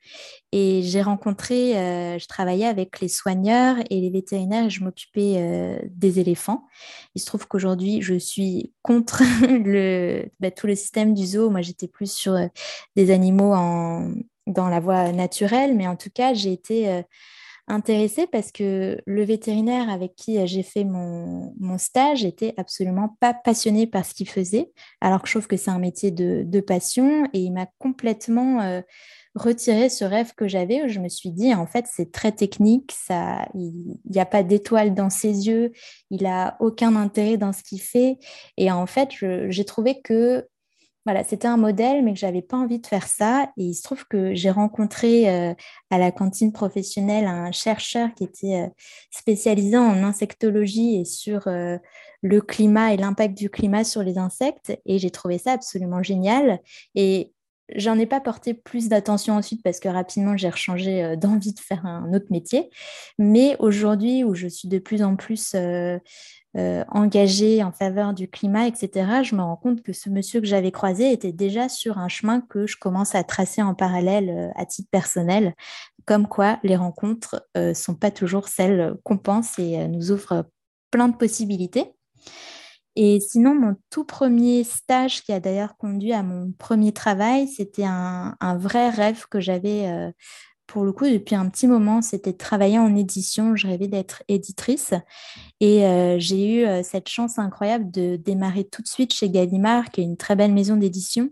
et 0.52 0.82
j'ai 0.82 1.02
rencontré, 1.02 1.76
euh, 1.76 2.18
je 2.18 2.26
travaillais 2.26 2.66
avec 2.66 3.00
les 3.00 3.08
soigneurs 3.08 3.76
et 3.90 4.00
les 4.00 4.10
vétérinaires 4.10 4.66
et 4.66 4.70
je 4.70 4.82
m'occupais 4.82 5.34
euh, 5.36 5.78
des 5.90 6.20
éléphants. 6.20 6.66
Il 7.14 7.20
se 7.20 7.26
trouve 7.26 7.46
qu'aujourd'hui, 7.46 8.02
je 8.02 8.14
suis 8.18 8.72
contre 8.82 9.22
le, 9.48 10.26
bah, 10.40 10.50
tout 10.50 10.66
le 10.66 10.74
système 10.74 11.14
du 11.14 11.26
zoo. 11.26 11.50
Moi, 11.50 11.62
j'étais 11.62 11.88
plus 11.88 12.10
sur 12.10 12.36
des 12.96 13.10
animaux 13.10 13.52
en, 13.54 14.12
dans 14.46 14.68
la 14.68 14.80
voie 14.80 15.12
naturelle, 15.12 15.76
mais 15.76 15.86
en 15.86 15.96
tout 15.96 16.10
cas, 16.12 16.34
j'ai 16.34 16.52
été 16.52 17.04
intéressée 17.68 18.26
parce 18.26 18.50
que 18.50 18.98
le 19.06 19.24
vétérinaire 19.24 19.88
avec 19.90 20.14
qui 20.14 20.38
euh, 20.38 20.46
j'ai 20.46 20.62
fait 20.62 20.84
mon, 20.84 21.54
stage 21.78 22.24
était 22.24 22.54
absolument 22.56 23.16
pas 23.20 23.34
passionné 23.34 23.86
par 23.86 24.04
ce 24.04 24.12
qu'il 24.12 24.28
faisait, 24.28 24.72
alors 25.00 25.22
que 25.22 25.28
je 25.28 25.34
trouve 25.34 25.46
que 25.46 25.56
c'est 25.56 25.70
un 25.70 25.78
métier 25.78 26.10
de, 26.10 26.60
passion 26.60 27.24
et 27.32 27.38
il 27.38 27.52
m'a 27.52 27.66
complètement 27.78 28.60
euh, 28.62 28.80
retiré 29.36 29.88
ce 29.88 30.04
rêve 30.04 30.32
que 30.36 30.48
j'avais 30.48 30.82
où 30.82 30.88
je 30.88 30.98
me 30.98 31.08
suis 31.08 31.30
dit, 31.30 31.54
en 31.54 31.66
fait, 31.66 31.86
c'est 31.88 32.10
très 32.10 32.32
technique, 32.32 32.92
ça, 32.92 33.48
il 33.54 33.96
n'y 34.10 34.20
a 34.20 34.26
pas 34.26 34.42
d'étoile 34.42 34.92
dans 34.92 35.08
ses 35.08 35.46
yeux, 35.46 35.70
il 36.10 36.26
a 36.26 36.56
aucun 36.58 36.96
intérêt 36.96 37.36
dans 37.36 37.52
ce 37.52 37.62
qu'il 37.62 37.80
fait. 37.80 38.18
Et 38.56 38.72
en 38.72 38.86
fait, 38.86 39.10
j'ai 39.48 39.64
trouvé 39.64 40.00
que 40.02 40.48
voilà, 41.06 41.24
c'était 41.24 41.48
un 41.48 41.56
modèle, 41.56 42.04
mais 42.04 42.12
que 42.12 42.18
j'avais 42.18 42.42
pas 42.42 42.56
envie 42.56 42.78
de 42.78 42.86
faire 42.86 43.06
ça. 43.06 43.50
Et 43.56 43.64
il 43.64 43.74
se 43.74 43.82
trouve 43.82 44.06
que 44.06 44.34
j'ai 44.34 44.50
rencontré 44.50 45.30
euh, 45.30 45.54
à 45.90 45.98
la 45.98 46.12
cantine 46.12 46.52
professionnelle 46.52 47.24
un 47.24 47.50
chercheur 47.50 48.10
qui 48.14 48.24
était 48.24 48.66
euh, 48.66 48.68
spécialisé 49.10 49.76
en 49.78 50.02
insectologie 50.02 51.00
et 51.00 51.04
sur 51.04 51.48
euh, 51.48 51.78
le 52.20 52.40
climat 52.40 52.92
et 52.92 52.96
l'impact 52.96 53.38
du 53.38 53.48
climat 53.48 53.84
sur 53.84 54.02
les 54.02 54.18
insectes. 54.18 54.78
Et 54.84 54.98
j'ai 54.98 55.10
trouvé 55.10 55.38
ça 55.38 55.52
absolument 55.52 56.02
génial. 56.02 56.60
Et 56.94 57.32
J'en 57.76 57.98
ai 57.98 58.06
pas 58.06 58.22
porté 58.22 58.54
plus 58.54 58.88
d'attention 58.88 59.34
ensuite 59.34 59.62
parce 59.62 59.78
que 59.78 59.90
rapidement 59.90 60.38
j'ai 60.38 60.48
rechangé 60.48 61.18
d'envie 61.18 61.52
de 61.52 61.60
faire 61.60 61.84
un 61.84 62.14
autre 62.14 62.24
métier. 62.30 62.70
Mais 63.18 63.56
aujourd'hui, 63.58 64.24
où 64.24 64.34
je 64.34 64.48
suis 64.48 64.68
de 64.68 64.78
plus 64.78 65.02
en 65.02 65.16
plus 65.16 65.54
euh, 66.56 66.82
engagé 66.88 67.62
en 67.62 67.72
faveur 67.72 68.14
du 68.14 68.26
climat, 68.26 68.66
etc., 68.66 69.22
je 69.22 69.34
me 69.34 69.42
rends 69.42 69.56
compte 69.56 69.82
que 69.82 69.92
ce 69.92 70.08
monsieur 70.08 70.40
que 70.40 70.46
j'avais 70.46 70.72
croisé 70.72 71.12
était 71.12 71.32
déjà 71.32 71.68
sur 71.68 71.98
un 71.98 72.08
chemin 72.08 72.40
que 72.40 72.66
je 72.66 72.78
commence 72.78 73.14
à 73.14 73.22
tracer 73.22 73.60
en 73.60 73.74
parallèle 73.74 74.30
euh, 74.30 74.48
à 74.56 74.64
titre 74.64 74.88
personnel, 74.90 75.54
comme 76.06 76.26
quoi 76.26 76.58
les 76.62 76.76
rencontres 76.76 77.44
ne 77.54 77.60
euh, 77.60 77.74
sont 77.74 77.94
pas 77.94 78.10
toujours 78.10 78.48
celles 78.48 78.96
qu'on 79.04 79.18
pense 79.18 79.58
et 79.58 79.86
nous 79.88 80.10
ouvrent 80.10 80.46
plein 80.90 81.08
de 81.08 81.16
possibilités. 81.16 81.92
Et 82.96 83.20
sinon, 83.20 83.54
mon 83.54 83.76
tout 83.90 84.04
premier 84.04 84.64
stage 84.64 85.22
qui 85.22 85.32
a 85.32 85.40
d'ailleurs 85.40 85.76
conduit 85.76 86.14
à 86.14 86.22
mon 86.22 86.52
premier 86.52 86.92
travail, 86.92 87.46
c'était 87.46 87.84
un, 87.84 88.36
vrai 88.56 88.88
rêve 88.90 89.26
que 89.30 89.38
j'avais 89.38 90.12
pour 90.68 90.84
le 90.84 90.92
coup, 90.92 91.06
depuis 91.06 91.34
un 91.34 91.48
petit 91.48 91.66
moment, 91.66 92.02
c'était 92.02 92.32
de 92.32 92.36
travailler 92.36 92.78
en 92.78 92.94
édition. 92.94 93.56
Je 93.56 93.66
rêvais 93.66 93.88
d'être 93.88 94.22
éditrice. 94.28 94.92
Et 95.60 95.86
euh, 95.86 96.18
j'ai 96.18 96.60
eu 96.60 96.66
euh, 96.66 96.82
cette 96.82 97.08
chance 97.08 97.38
incroyable 97.38 97.90
de 97.90 98.16
démarrer 98.16 98.64
tout 98.64 98.82
de 98.82 98.86
suite 98.86 99.14
chez 99.14 99.30
Gallimard, 99.30 99.90
qui 99.90 100.02
est 100.02 100.04
une 100.04 100.18
très 100.18 100.36
belle 100.36 100.52
maison 100.52 100.76
d'édition, 100.76 101.30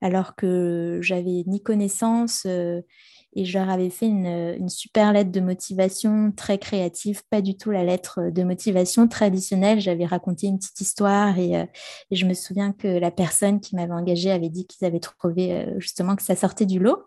alors 0.00 0.36
que 0.36 1.00
j'avais 1.02 1.42
ni 1.48 1.60
connaissance. 1.60 2.44
Euh, 2.46 2.80
et 3.34 3.44
je 3.44 3.58
leur 3.58 3.68
avais 3.68 3.90
fait 3.90 4.06
une, 4.06 4.68
super 4.68 5.12
lettre 5.12 5.32
de 5.32 5.40
motivation 5.40 6.32
très 6.34 6.58
créative, 6.58 7.22
pas 7.30 7.42
du 7.42 7.56
tout 7.56 7.70
la 7.70 7.84
lettre 7.84 8.30
de 8.30 8.42
motivation 8.42 9.06
traditionnelle. 9.06 9.80
J'avais 9.80 10.06
raconté 10.06 10.46
une 10.46 10.58
petite 10.58 10.80
histoire 10.80 11.38
et, 11.38 11.52
et, 11.52 12.16
je 12.16 12.24
me 12.24 12.32
souviens 12.32 12.72
que 12.72 12.88
la 12.88 13.10
personne 13.10 13.60
qui 13.60 13.76
m'avait 13.76 13.92
engagée 13.92 14.30
avait 14.30 14.48
dit 14.48 14.66
qu'ils 14.66 14.86
avaient 14.86 14.98
trouvé 14.98 15.66
justement 15.76 16.16
que 16.16 16.22
ça 16.22 16.36
sortait 16.36 16.66
du 16.66 16.78
lot. 16.80 17.04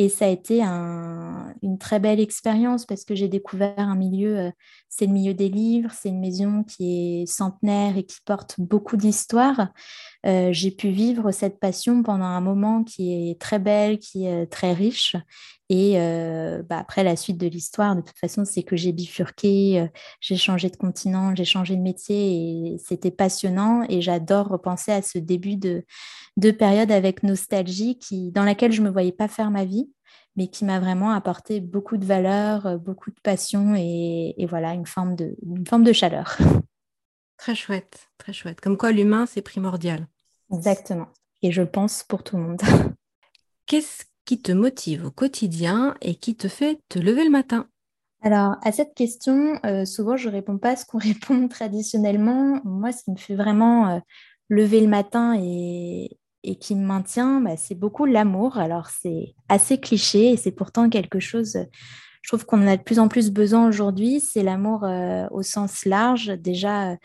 Et 0.00 0.08
ça 0.08 0.26
a 0.26 0.28
été 0.28 0.62
une 0.62 1.76
très 1.80 1.98
belle 1.98 2.20
expérience 2.20 2.86
parce 2.86 3.04
que 3.04 3.16
j'ai 3.16 3.26
découvert 3.26 3.80
un 3.80 3.96
milieu, 3.96 4.38
euh, 4.38 4.50
c'est 4.88 5.06
le 5.06 5.12
milieu 5.12 5.34
des 5.34 5.48
livres, 5.48 5.90
c'est 5.92 6.10
une 6.10 6.20
maison 6.20 6.62
qui 6.62 7.22
est 7.22 7.26
centenaire 7.26 7.98
et 7.98 8.04
qui 8.04 8.20
porte 8.24 8.54
beaucoup 8.60 8.96
d'histoires. 8.96 9.70
Euh, 10.24 10.50
j'ai 10.52 10.70
pu 10.70 10.90
vivre 10.90 11.32
cette 11.32 11.58
passion 11.58 12.04
pendant 12.04 12.26
un 12.26 12.40
moment 12.40 12.84
qui 12.84 13.30
est 13.30 13.40
très 13.40 13.58
belle, 13.58 13.98
qui 13.98 14.24
est 14.24 14.46
très 14.46 14.72
riche. 14.72 15.16
Et 15.68 15.94
euh, 15.96 16.62
bah, 16.62 16.78
après, 16.78 17.02
la 17.02 17.16
suite 17.16 17.36
de 17.36 17.48
l'histoire, 17.48 17.96
de 17.96 18.00
toute 18.00 18.16
façon, 18.16 18.44
c'est 18.44 18.62
que 18.62 18.76
j'ai 18.76 18.92
bifurqué, 18.92 19.88
j'ai 20.20 20.36
changé 20.36 20.70
de 20.70 20.76
continent, 20.76 21.34
j'ai 21.34 21.44
changé 21.44 21.76
de 21.76 21.82
métier 21.82 22.72
et 22.74 22.78
c'était 22.78 23.10
passionnant. 23.10 23.84
Et 23.88 24.00
j'adore 24.00 24.46
repenser 24.48 24.92
à 24.92 25.02
ce 25.02 25.18
début 25.18 25.56
de, 25.56 25.84
de 26.38 26.52
période 26.52 26.92
avec 26.92 27.22
nostalgie 27.22 27.98
dans 28.32 28.44
laquelle 28.44 28.72
je 28.72 28.80
ne 28.80 28.86
me 28.86 28.92
voyais 28.92 29.12
pas 29.12 29.28
faire 29.28 29.50
ma 29.50 29.64
vie 29.64 29.87
mais 30.38 30.46
qui 30.46 30.64
m'a 30.64 30.78
vraiment 30.78 31.10
apporté 31.10 31.60
beaucoup 31.60 31.96
de 31.96 32.04
valeur, 32.04 32.64
euh, 32.66 32.76
beaucoup 32.78 33.10
de 33.10 33.20
passion 33.24 33.74
et, 33.76 34.46
voilà, 34.48 34.72
une 34.72 34.86
forme, 34.86 35.16
de, 35.16 35.36
une 35.44 35.66
forme 35.66 35.82
de 35.82 35.92
chaleur. 35.92 36.38
Très 37.36 37.54
chouette, 37.54 38.08
très 38.18 38.32
chouette. 38.32 38.60
Comme 38.60 38.76
quoi 38.76 38.90
l'humain, 38.90 39.24
c'est 39.26 39.42
primordial. 39.42 40.08
Exactement. 40.52 41.06
Et 41.42 41.52
je 41.52 41.62
pense 41.62 42.02
pour 42.02 42.24
tout 42.24 42.36
le 42.36 42.42
monde. 42.42 42.60
Qu'est-ce 43.66 44.06
qui 44.24 44.42
te 44.42 44.50
motive 44.50 45.06
au 45.06 45.12
quotidien 45.12 45.94
et 46.00 46.16
qui 46.16 46.34
te 46.34 46.48
fait 46.48 46.80
te 46.88 46.98
lever 46.98 47.22
le 47.22 47.30
matin? 47.30 47.68
Alors, 48.22 48.56
à 48.62 48.72
cette 48.72 48.94
question, 48.94 49.60
euh, 49.64 49.84
souvent, 49.84 50.16
je 50.16 50.28
ne 50.28 50.32
réponds 50.32 50.58
pas 50.58 50.70
à 50.70 50.76
ce 50.76 50.84
qu'on 50.84 50.98
répond 50.98 51.46
traditionnellement. 51.46 52.60
Moi, 52.64 52.90
ce 52.90 53.04
qui 53.04 53.12
me 53.12 53.16
fait 53.16 53.36
vraiment 53.36 53.88
euh, 53.88 53.98
lever 54.48 54.80
le 54.80 54.88
matin 54.88 55.36
et, 55.40 56.18
et 56.48 56.56
qui 56.56 56.74
me 56.74 56.84
maintient, 56.84 57.40
bah, 57.40 57.56
c'est 57.56 57.74
beaucoup 57.74 58.06
l'amour. 58.06 58.58
Alors 58.58 58.88
c'est 58.88 59.34
assez 59.48 59.78
cliché 59.78 60.32
et 60.32 60.36
c'est 60.36 60.52
pourtant 60.52 60.88
quelque 60.88 61.20
chose, 61.20 61.58
je 62.22 62.28
trouve 62.28 62.44
qu'on 62.44 62.62
en 62.62 62.68
a 62.68 62.76
de 62.76 62.82
plus 62.82 62.98
en 62.98 63.08
plus 63.08 63.30
besoin 63.30 63.68
aujourd'hui, 63.68 64.20
c'est 64.20 64.42
l'amour 64.42 64.84
euh, 64.84 65.26
au 65.30 65.42
sens 65.42 65.84
large. 65.84 66.28
Déjà, 66.38 66.96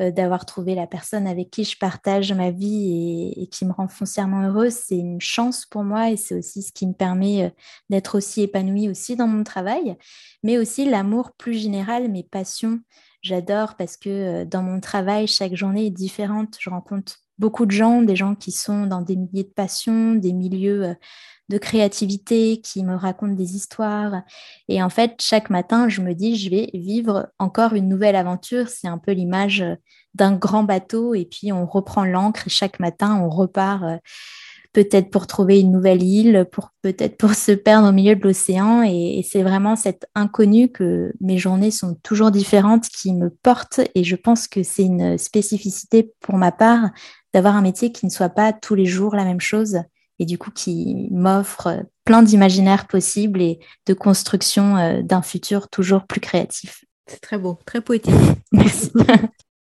euh, 0.00 0.10
d'avoir 0.10 0.46
trouvé 0.46 0.74
la 0.74 0.86
personne 0.86 1.26
avec 1.26 1.50
qui 1.50 1.64
je 1.64 1.76
partage 1.76 2.32
ma 2.32 2.50
vie 2.50 3.34
et, 3.36 3.46
qui 3.48 3.66
me 3.66 3.72
rend 3.72 3.88
foncièrement 3.88 4.48
heureuse, 4.48 4.72
c'est 4.72 4.96
une 4.96 5.20
chance 5.20 5.66
pour 5.66 5.84
moi 5.84 6.10
et 6.10 6.16
c'est 6.16 6.34
aussi 6.34 6.62
ce 6.62 6.72
qui 6.72 6.86
me 6.86 6.94
permet 6.94 7.44
euh, 7.44 7.50
d'être 7.90 8.16
aussi 8.16 8.40
épanouie 8.42 8.88
aussi 8.88 9.16
dans 9.16 9.26
mon 9.26 9.44
travail, 9.44 9.96
mais 10.42 10.56
aussi 10.56 10.88
l'amour 10.88 11.32
plus 11.36 11.54
général, 11.54 12.10
mes 12.10 12.22
passions. 12.22 12.80
J'adore 13.20 13.76
parce 13.76 13.98
que 13.98 14.44
dans 14.44 14.62
mon 14.62 14.80
travail, 14.80 15.26
chaque 15.28 15.54
journée 15.54 15.86
est 15.86 15.90
différente. 15.90 16.56
Je 16.58 16.70
rencontre 16.70 17.21
beaucoup 17.42 17.66
de 17.66 17.72
gens, 17.72 18.02
des 18.02 18.14
gens 18.14 18.36
qui 18.36 18.52
sont 18.52 18.86
dans 18.86 19.02
des 19.02 19.16
milieux 19.16 19.42
de 19.42 19.52
passion, 19.54 20.14
des 20.14 20.32
milieux 20.32 20.84
euh, 20.84 20.94
de 21.48 21.58
créativité, 21.58 22.60
qui 22.60 22.84
me 22.84 22.94
racontent 22.94 23.34
des 23.34 23.56
histoires. 23.56 24.22
Et 24.68 24.80
en 24.80 24.88
fait, 24.88 25.16
chaque 25.20 25.50
matin, 25.50 25.88
je 25.88 26.02
me 26.02 26.14
dis, 26.14 26.36
je 26.36 26.48
vais 26.48 26.70
vivre 26.72 27.28
encore 27.40 27.74
une 27.74 27.88
nouvelle 27.88 28.14
aventure. 28.14 28.68
C'est 28.68 28.86
un 28.86 28.96
peu 28.96 29.10
l'image 29.10 29.60
euh, 29.60 29.74
d'un 30.14 30.34
grand 30.36 30.62
bateau 30.62 31.14
et 31.14 31.24
puis 31.24 31.52
on 31.52 31.66
reprend 31.66 32.04
l'ancre 32.04 32.46
et 32.46 32.50
chaque 32.50 32.78
matin, 32.78 33.20
on 33.20 33.28
repart 33.28 33.82
euh, 33.82 33.96
peut-être 34.72 35.10
pour 35.10 35.26
trouver 35.26 35.60
une 35.60 35.70
nouvelle 35.70 36.02
île, 36.02 36.46
pour 36.50 36.70
peut-être 36.82 37.16
pour 37.16 37.34
se 37.34 37.52
perdre 37.52 37.88
au 37.88 37.92
milieu 37.92 38.16
de 38.16 38.22
l'océan. 38.22 38.82
Et, 38.82 39.24
c'est 39.28 39.42
vraiment 39.42 39.76
cette 39.76 40.06
inconnue 40.14 40.70
que 40.70 41.12
mes 41.20 41.38
journées 41.38 41.70
sont 41.70 41.94
toujours 42.02 42.30
différentes 42.30 42.88
qui 42.88 43.12
me 43.12 43.30
porte. 43.30 43.80
Et 43.94 44.04
je 44.04 44.16
pense 44.16 44.48
que 44.48 44.62
c'est 44.62 44.84
une 44.84 45.18
spécificité 45.18 46.12
pour 46.20 46.36
ma 46.36 46.52
part 46.52 46.90
d'avoir 47.34 47.56
un 47.56 47.62
métier 47.62 47.92
qui 47.92 48.06
ne 48.06 48.10
soit 48.10 48.28
pas 48.28 48.52
tous 48.52 48.74
les 48.74 48.86
jours 48.86 49.14
la 49.14 49.24
même 49.24 49.40
chose 49.40 49.78
et 50.18 50.26
du 50.26 50.38
coup 50.38 50.50
qui 50.50 51.08
m'offre 51.10 51.84
plein 52.04 52.22
d'imaginaires 52.22 52.86
possibles 52.86 53.40
et 53.40 53.58
de 53.86 53.94
construction 53.94 54.76
euh, 54.76 55.02
d'un 55.02 55.22
futur 55.22 55.68
toujours 55.68 56.06
plus 56.06 56.20
créatif. 56.20 56.84
C'est 57.06 57.20
très 57.20 57.38
beau, 57.38 57.58
très 57.66 57.80
poétique. 57.80 58.14
Merci. 58.52 58.92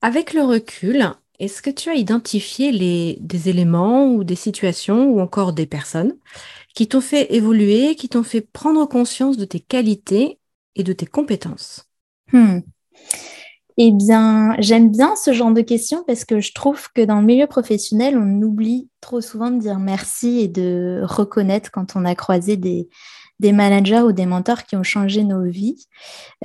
Avec 0.02 0.34
le 0.34 0.44
recul, 0.44 1.12
est-ce 1.40 1.62
que 1.62 1.70
tu 1.70 1.90
as 1.90 1.96
identifié 1.96 3.18
des 3.20 3.50
éléments 3.50 4.08
ou 4.08 4.24
des 4.24 4.36
situations 4.36 5.06
ou 5.06 5.20
encore 5.20 5.54
des 5.54 5.66
personnes 5.66 6.16
qui 6.74 6.88
t'ont 6.88 7.02
fait 7.02 7.34
évoluer, 7.34 7.96
qui 7.96 8.10
t'ont 8.10 8.24
fait 8.24 8.42
prendre 8.42 8.86
conscience 8.86 9.38
de 9.38 9.46
tes 9.46 9.60
qualités 9.60 10.40
et 10.76 10.84
de 10.84 10.94
tes 10.94 11.06
compétences? 11.06 11.90
Hmm. 12.32 12.60
Eh 13.78 13.92
bien, 13.92 14.56
j'aime 14.60 14.90
bien 14.90 15.16
ce 15.18 15.34
genre 15.34 15.52
de 15.52 15.62
questions 15.62 16.04
parce 16.08 16.24
que 16.24 16.40
je 16.40 16.54
trouve 16.54 16.88
que 16.94 17.02
dans 17.02 17.20
le 17.20 17.26
milieu 17.26 17.48
professionnel, 17.48 18.18
on 18.18 18.42
oublie 18.42 18.90
trop 19.02 19.20
souvent 19.20 19.52
de 19.52 19.60
dire 19.60 19.80
merci 19.80 20.40
et 20.40 20.48
de 20.48 21.02
reconnaître 21.04 21.72
quand 21.72 21.96
on 21.96 22.06
a 22.06 22.16
croisé 22.16 22.56
des, 22.56 22.88
des 23.40 23.52
managers 23.52 24.02
ou 24.02 24.12
des 24.12 24.26
mentors 24.26 24.64
qui 24.64 24.76
ont 24.76 24.84
changé 24.84 25.24
nos 25.24 25.44
vies. 25.44 25.88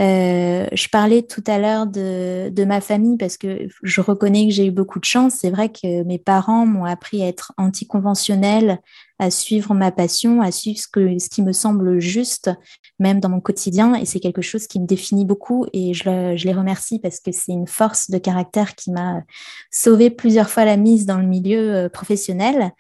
Euh, 0.01 0.67
je 0.73 0.89
parlais 0.89 1.23
tout 1.23 1.45
à 1.47 1.59
l'heure 1.59 1.87
de, 1.87 2.49
de, 2.51 2.65
ma 2.65 2.81
famille 2.81 3.17
parce 3.17 3.37
que 3.37 3.69
je 3.83 4.01
reconnais 4.01 4.49
que 4.49 4.53
j'ai 4.53 4.67
eu 4.67 4.71
beaucoup 4.73 4.99
de 4.99 5.05
chance. 5.05 5.35
C'est 5.41 5.51
vrai 5.51 5.69
que 5.69 6.03
mes 6.05 6.19
parents 6.19 6.67
m'ont 6.67 6.85
appris 6.85 7.23
à 7.23 7.29
être 7.29 7.53
anticonventionnelle, 7.59 8.81
à 9.21 9.31
suivre 9.31 9.75
ma 9.75 9.93
passion, 9.93 10.41
à 10.41 10.51
suivre 10.51 10.81
ce, 10.81 10.89
que, 10.89 11.19
ce 11.19 11.29
qui 11.29 11.43
me 11.43 11.53
semble 11.53 12.01
juste, 12.01 12.51
même 12.99 13.21
dans 13.21 13.29
mon 13.29 13.41
quotidien. 13.41 13.95
Et 13.95 14.05
c'est 14.05 14.21
quelque 14.21 14.43
chose 14.43 14.67
qui 14.67 14.81
me 14.81 14.87
définit 14.87 15.25
beaucoup 15.25 15.67
et 15.73 15.95
je, 15.95 16.35
je 16.37 16.47
les 16.47 16.55
remercie 16.55 16.99
parce 16.99 17.21
que 17.21 17.31
c'est 17.31 17.53
une 17.53 17.69
force 17.69 18.11
de 18.11 18.19
caractère 18.19 18.75
qui 18.75 18.91
m'a 18.91 19.23
sauvé 19.71 20.11
plusieurs 20.11 20.51
fois 20.51 20.65
la 20.65 20.77
mise 20.77 21.07
dans 21.07 21.19
le 21.19 21.27
milieu 21.27 21.75
euh, 21.75 21.89
professionnel. 21.89 22.73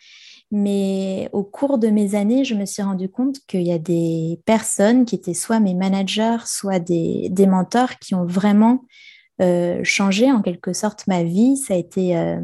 Mais 0.52 1.28
au 1.33 1.45
cours 1.45 1.78
de 1.78 1.88
mes 1.88 2.16
années, 2.16 2.45
je 2.45 2.57
me 2.57 2.66
suis 2.66 2.83
rendu 2.83 3.09
compte 3.09 3.38
qu'il 3.47 3.62
y 3.62 3.73
a 3.73 3.78
des 3.78 4.40
personnes 4.47 5.04
qui 5.04 5.14
étaient 5.14 5.35
soit 5.35 5.61
mes 5.61 5.75
managers, 5.75 6.38
soit 6.45 6.80
des, 6.80 7.30
mentors 7.47 7.99
qui 8.00 8.16
ont 8.16 8.26
vraiment 8.26 8.85
euh, 9.40 9.80
changé 9.85 10.30
en 10.33 10.42
quelque 10.42 10.73
sorte 10.73 11.07
ma 11.07 11.23
vie. 11.23 11.57
Ça 11.57 11.75
a 11.75 11.76
été 11.76 12.16
euh, 12.16 12.40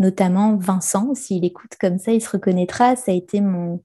notamment 0.00 0.56
Vincent, 0.56 1.14
s'il 1.14 1.44
écoute 1.44 1.76
comme 1.80 1.98
ça, 1.98 2.12
il 2.12 2.20
se 2.20 2.30
reconnaîtra. 2.30 2.96
Ça 2.96 3.12
a 3.12 3.14
été 3.14 3.40
mon, 3.40 3.80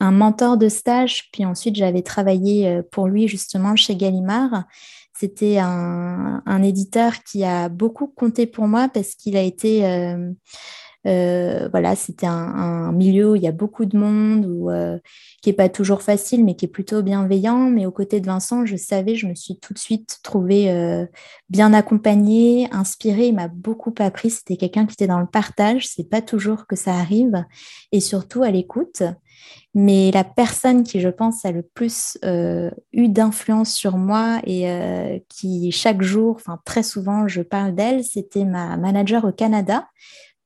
un 0.00 0.10
mentor 0.10 0.56
de 0.56 0.68
stage. 0.68 1.30
Puis 1.32 1.44
ensuite, 1.44 1.76
j'avais 1.76 2.02
travaillé 2.02 2.66
euh, 2.66 2.82
pour 2.90 3.06
lui 3.06 3.28
justement 3.28 3.76
chez 3.76 3.94
Gallimard. 3.94 4.64
C'était 5.16 5.58
un, 5.58 6.42
un, 6.44 6.62
éditeur 6.64 7.22
qui 7.22 7.44
a 7.44 7.68
beaucoup 7.68 8.08
compté 8.08 8.46
pour 8.46 8.66
moi 8.66 8.88
parce 8.88 9.14
qu'il 9.14 9.36
a 9.36 9.42
été 9.42 9.84
voilà, 11.04 11.96
c'était 11.96 12.26
un, 12.26 12.92
milieu 12.92 13.32
où 13.32 13.36
il 13.36 13.42
y 13.42 13.48
a 13.48 13.52
beaucoup 13.52 13.84
de 13.84 13.96
monde, 13.96 14.46
euh, 14.70 14.98
qui 15.42 15.50
n'est 15.50 15.56
pas 15.56 15.68
toujours 15.68 16.02
facile, 16.02 16.44
mais 16.44 16.54
qui 16.54 16.64
est 16.64 16.68
plutôt 16.68 17.02
bienveillant. 17.02 17.70
Mais 17.70 17.86
aux 17.86 17.92
côtés 17.92 18.20
de 18.20 18.26
Vincent, 18.26 18.64
je 18.64 18.76
savais, 18.76 19.14
je 19.14 19.26
me 19.26 19.34
suis 19.34 19.58
tout 19.58 19.74
de 19.74 19.78
suite 19.78 20.20
trouvée 20.22 20.70
euh, 20.70 21.06
bien 21.50 21.72
accompagnée, 21.72 22.68
inspirée. 22.72 23.28
Il 23.28 23.34
m'a 23.34 23.48
beaucoup 23.48 23.94
appris. 23.98 24.30
C'était 24.30 24.56
quelqu'un 24.56 24.86
qui 24.86 24.94
était 24.94 25.06
dans 25.06 25.20
le 25.20 25.26
partage. 25.26 25.88
C'est 25.88 26.08
pas 26.08 26.22
toujours 26.22 26.66
que 26.66 26.76
ça 26.76 26.94
arrive, 26.94 27.44
et 27.92 28.00
surtout 28.00 28.42
à 28.42 28.50
l'écoute. 28.50 29.02
Mais 29.74 30.12
la 30.12 30.22
personne 30.24 30.84
qui, 30.84 31.00
je 31.00 31.08
pense, 31.08 31.44
a 31.44 31.50
le 31.50 31.62
plus 31.62 32.16
eu 32.92 33.08
d'influence 33.08 33.72
sur 33.72 33.98
moi 33.98 34.40
et 34.46 35.24
qui, 35.28 35.72
chaque 35.72 36.00
jour, 36.00 36.36
enfin 36.36 36.60
très 36.64 36.84
souvent, 36.84 37.26
je 37.26 37.42
parle 37.42 37.74
d'elle, 37.74 38.04
c'était 38.04 38.44
ma 38.44 38.76
manager 38.76 39.24
au 39.24 39.32
Canada 39.32 39.88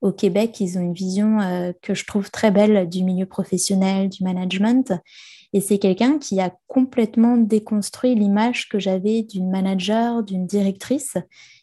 au 0.01 0.11
Québec, 0.11 0.59
ils 0.59 0.77
ont 0.77 0.81
une 0.81 0.93
vision 0.93 1.39
euh, 1.41 1.73
que 1.81 1.93
je 1.93 2.05
trouve 2.05 2.31
très 2.31 2.51
belle 2.51 2.87
du 2.87 3.03
milieu 3.03 3.25
professionnel, 3.25 4.09
du 4.09 4.23
management. 4.23 4.93
Et 5.51 5.61
c'est 5.61 5.79
quelqu'un 5.79 6.19
qui 6.19 6.39
a 6.39 6.53
complètement 6.67 7.35
déconstruit 7.35 8.15
l'image 8.15 8.69
que 8.69 8.79
j'avais 8.79 9.23
d'une 9.23 9.49
manager, 9.49 10.23
d'une 10.23 10.45
directrice, 10.45 11.17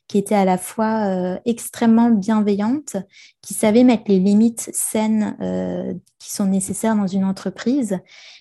qui 0.08 0.18
était 0.18 0.34
à 0.34 0.44
la 0.44 0.58
fois 0.58 1.06
euh, 1.06 1.38
extrêmement 1.46 2.10
bienveillante, 2.10 2.96
qui 3.42 3.54
savait 3.54 3.84
mettre 3.84 4.04
les 4.08 4.18
limites 4.18 4.70
saines 4.72 5.36
euh, 5.40 5.94
qui 6.18 6.32
sont 6.32 6.46
nécessaires 6.46 6.96
dans 6.96 7.06
une 7.06 7.24
entreprise 7.24 7.98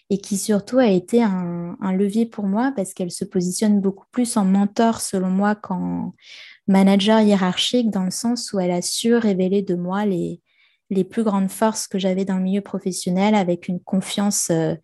et 0.09 0.19
qui 0.19 0.37
surtout 0.37 0.77
a 0.77 0.87
été 0.87 1.23
un, 1.23 1.75
un 1.79 1.93
levier 1.93 2.25
pour 2.25 2.45
moi 2.45 2.71
parce 2.75 2.93
qu'elle 2.93 3.11
se 3.11 3.25
positionne 3.25 3.81
beaucoup 3.81 4.05
plus 4.11 4.37
en 4.37 4.45
mentor 4.45 5.01
selon 5.01 5.29
moi 5.29 5.55
qu'en 5.55 6.13
manager 6.67 7.21
hiérarchique 7.21 7.91
dans 7.91 8.03
le 8.03 8.11
sens 8.11 8.51
où 8.53 8.59
elle 8.59 8.71
a 8.71 8.81
su 8.81 9.15
révéler 9.15 9.61
de 9.61 9.75
moi 9.75 10.05
les, 10.05 10.41
les 10.89 11.03
plus 11.03 11.23
grandes 11.23 11.49
forces 11.49 11.87
que 11.87 11.99
j'avais 11.99 12.25
dans 12.25 12.37
le 12.37 12.43
milieu 12.43 12.61
professionnel 12.61 13.35
avec 13.35 13.67
une 13.67 13.79
confiance 13.79 14.49
euh, 14.51 14.75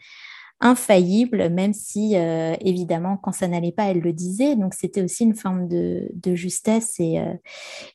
infaillible, 0.63 1.49
même 1.49 1.73
si 1.73 2.15
euh, 2.15 2.53
évidemment 2.61 3.17
quand 3.17 3.31
ça 3.31 3.47
n'allait 3.47 3.71
pas, 3.71 3.85
elle 3.85 3.99
le 3.99 4.13
disait. 4.13 4.55
Donc 4.55 4.75
c'était 4.75 5.01
aussi 5.01 5.23
une 5.23 5.35
forme 5.35 5.67
de, 5.67 6.35
justesse 6.35 6.99
et, 6.99 7.19
euh, 7.19 7.33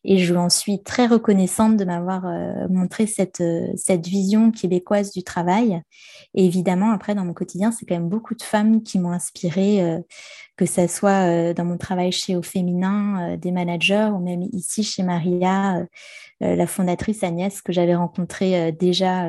et 0.02 0.18
je 0.18 0.34
en 0.34 0.50
suis 0.50 0.82
très 0.82 1.06
reconnaissante 1.06 1.76
de 1.76 1.84
m'avoir 1.84 2.24
montré 2.68 3.06
cette, 3.06 3.42
cette 3.76 4.08
vision 4.08 4.50
québécoise 4.50 5.12
du 5.12 5.22
travail. 5.22 5.80
Et 6.34 6.44
évidemment, 6.44 6.90
après, 6.90 7.14
dans 7.14 7.24
mon 7.24 7.34
quotidien, 7.34 7.70
c'est 7.70 7.86
quand 7.86 7.94
même 7.94 8.08
beaucoup 8.08 8.34
de 8.34 8.42
femmes 8.42 8.82
qui 8.82 8.98
m'ont 8.98 9.12
inspirée 9.12 10.02
que 10.56 10.64
ce 10.64 10.86
soit 10.86 11.50
euh, 11.50 11.54
dans 11.54 11.64
mon 11.64 11.76
travail 11.76 12.12
chez 12.12 12.34
Au 12.34 12.42
Féminin, 12.42 13.32
euh, 13.32 13.36
des 13.36 13.52
managers, 13.52 14.10
ou 14.14 14.18
même 14.18 14.42
ici 14.52 14.82
chez 14.82 15.02
Maria, 15.02 15.86
euh, 16.42 16.56
la 16.56 16.66
fondatrice 16.66 17.22
Agnès, 17.22 17.60
que 17.60 17.72
j'avais 17.72 17.94
rencontrée 17.94 18.72
déjà 18.72 19.26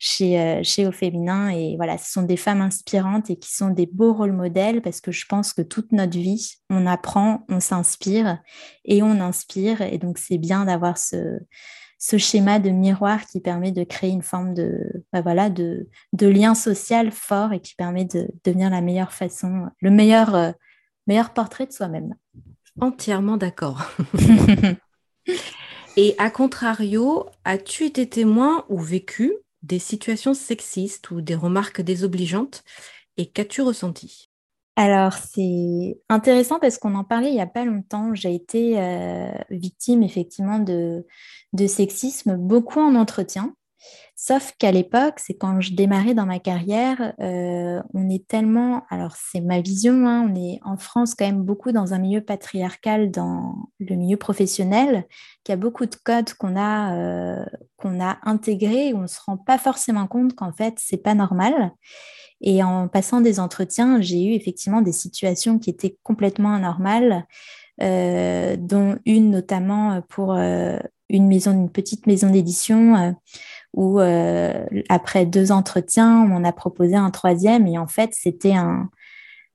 chez, 0.00 0.60
chez 0.64 0.86
Au 0.86 0.92
Féminin. 0.92 1.48
Et 1.50 1.76
voilà, 1.76 1.96
ce 1.96 2.10
sont 2.10 2.22
des 2.22 2.36
femmes 2.36 2.60
inspirantes 2.60 3.30
et 3.30 3.36
qui 3.36 3.54
sont 3.54 3.70
des 3.70 3.86
beaux 3.86 4.12
rôles 4.12 4.32
modèles 4.32 4.82
parce 4.82 5.00
que 5.00 5.12
je 5.12 5.26
pense 5.26 5.52
que 5.52 5.62
toute 5.62 5.92
notre 5.92 6.18
vie, 6.18 6.56
on 6.68 6.86
apprend, 6.86 7.44
on 7.48 7.60
s'inspire 7.60 8.38
et 8.84 9.00
on 9.02 9.20
inspire. 9.20 9.80
Et 9.80 9.98
donc, 9.98 10.18
c'est 10.18 10.38
bien 10.38 10.64
d'avoir 10.64 10.98
ce, 10.98 11.38
ce 12.00 12.16
schéma 12.16 12.58
de 12.58 12.70
miroir 12.70 13.26
qui 13.26 13.40
permet 13.40 13.72
de 13.72 13.84
créer 13.84 14.10
une 14.10 14.22
forme 14.22 14.54
de, 14.54 15.04
bah 15.12 15.20
voilà, 15.20 15.50
de, 15.50 15.86
de, 16.14 16.26
lien 16.26 16.54
social 16.54 17.12
fort 17.12 17.52
et 17.52 17.60
qui 17.60 17.74
permet 17.74 18.06
de 18.06 18.26
devenir 18.42 18.70
la 18.70 18.80
meilleure 18.80 19.12
façon, 19.12 19.66
le 19.80 19.90
meilleur, 19.90 20.34
euh, 20.34 20.50
meilleur 21.06 21.34
portrait 21.34 21.66
de 21.66 21.72
soi-même. 21.72 22.14
Entièrement 22.80 23.36
d'accord. 23.36 23.92
et 25.98 26.14
à 26.16 26.30
contrario, 26.30 27.26
as-tu 27.44 27.84
été 27.84 28.08
témoin 28.08 28.64
ou 28.70 28.80
vécu 28.80 29.34
des 29.62 29.78
situations 29.78 30.32
sexistes 30.32 31.10
ou 31.10 31.20
des 31.20 31.34
remarques 31.34 31.82
désobligeantes? 31.82 32.64
Et 33.18 33.26
qu'as-tu 33.26 33.60
ressenti? 33.60 34.29
Alors, 34.82 35.12
c'est 35.12 36.00
intéressant 36.08 36.58
parce 36.58 36.78
qu'on 36.78 36.94
en 36.94 37.04
parlait 37.04 37.28
il 37.28 37.34
n'y 37.34 37.40
a 37.42 37.46
pas 37.46 37.66
longtemps. 37.66 38.14
J'ai 38.14 38.34
été 38.34 38.80
euh, 38.80 39.30
victime 39.50 40.02
effectivement 40.02 40.58
de, 40.58 41.04
sexisme, 41.66 42.38
beaucoup 42.38 42.80
en 42.80 42.94
entretien. 42.94 43.54
Sauf 44.16 44.52
qu'à 44.58 44.72
l'époque, 44.72 45.18
c'est 45.18 45.34
quand 45.34 45.60
je 45.60 45.74
démarrais 45.74 46.14
dans 46.14 46.24
ma 46.24 46.38
carrière, 46.38 47.12
euh, 47.20 47.82
on 47.92 48.08
est 48.08 48.26
tellement, 48.26 48.84
alors 48.88 49.16
c'est 49.16 49.42
ma 49.42 49.60
vision, 49.60 50.06
hein, 50.06 50.26
on 50.30 50.34
est 50.34 50.60
en 50.64 50.78
France 50.78 51.14
quand 51.14 51.26
même 51.26 51.42
beaucoup 51.42 51.72
dans 51.72 51.92
un 51.92 51.98
milieu 51.98 52.22
patriarcal, 52.22 53.10
dans 53.10 53.56
le 53.80 53.96
milieu 53.96 54.16
professionnel, 54.16 55.06
qu'il 55.44 55.52
y 55.52 55.54
a 55.54 55.56
beaucoup 55.58 55.84
de 55.84 55.96
codes 56.02 56.32
qu'on 56.32 56.56
a, 56.56 56.96
euh, 56.96 57.44
intégrés 58.22 58.88
et 58.88 58.94
on 58.94 59.02
ne 59.02 59.06
se 59.06 59.20
rend 59.26 59.36
pas 59.36 59.58
forcément 59.58 60.06
compte 60.06 60.34
qu'en 60.34 60.52
fait, 60.52 60.76
c'est 60.78 61.02
pas 61.02 61.14
normal. 61.14 61.72
Et 62.40 62.62
en 62.62 62.88
passant 62.88 63.20
des 63.20 63.38
entretiens, 63.38 64.00
j'ai 64.00 64.24
eu 64.24 64.32
effectivement 64.32 64.80
des 64.80 64.92
situations 64.92 65.58
qui 65.58 65.70
étaient 65.70 65.96
complètement 66.02 66.54
anormales, 66.54 67.26
euh, 67.82 68.56
dont 68.58 68.98
une 69.06 69.30
notamment 69.30 70.02
pour 70.08 70.34
euh, 70.34 70.78
une 71.08 71.70
petite 71.70 72.06
maison 72.06 72.30
d'édition, 72.30 72.96
euh, 72.96 73.12
où 73.74 74.00
après 74.88 75.26
deux 75.26 75.52
entretiens, 75.52 76.28
on 76.30 76.44
a 76.44 76.52
proposé 76.52 76.96
un 76.96 77.10
troisième, 77.10 77.66
et 77.66 77.78
en 77.78 77.86
fait, 77.86 78.10
c'était 78.12 78.54
un, 78.54 78.90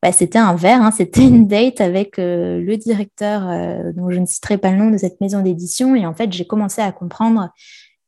bah, 0.01 0.11
c'était 0.13 0.39
un 0.39 0.55
verre, 0.55 0.81
hein, 0.81 0.91
c'était 0.91 1.23
une 1.23 1.47
date 1.47 1.81
avec 1.81 2.15
le 2.17 2.75
directeur, 2.75 3.41
dont 3.93 4.09
je 4.09 4.19
ne 4.19 4.25
citerai 4.25 4.57
pas 4.57 4.71
le 4.71 4.77
nom 4.77 4.89
de 4.89 4.97
cette 4.97 5.19
maison 5.19 5.41
d'édition, 5.41 5.95
et 5.95 6.05
en 6.05 6.13
fait, 6.13 6.31
j'ai 6.31 6.47
commencé 6.47 6.81
à 6.81 6.93
comprendre 6.93 7.49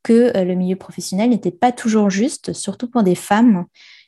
que 0.01 0.31
le 0.41 0.55
milieu 0.55 0.77
professionnel 0.77 1.29
n'était 1.29 1.51
pas 1.51 1.73
toujours 1.73 2.09
juste, 2.09 2.53
surtout 2.53 2.89
pour 2.89 3.03
des 3.03 3.15
femmes. 3.15 3.65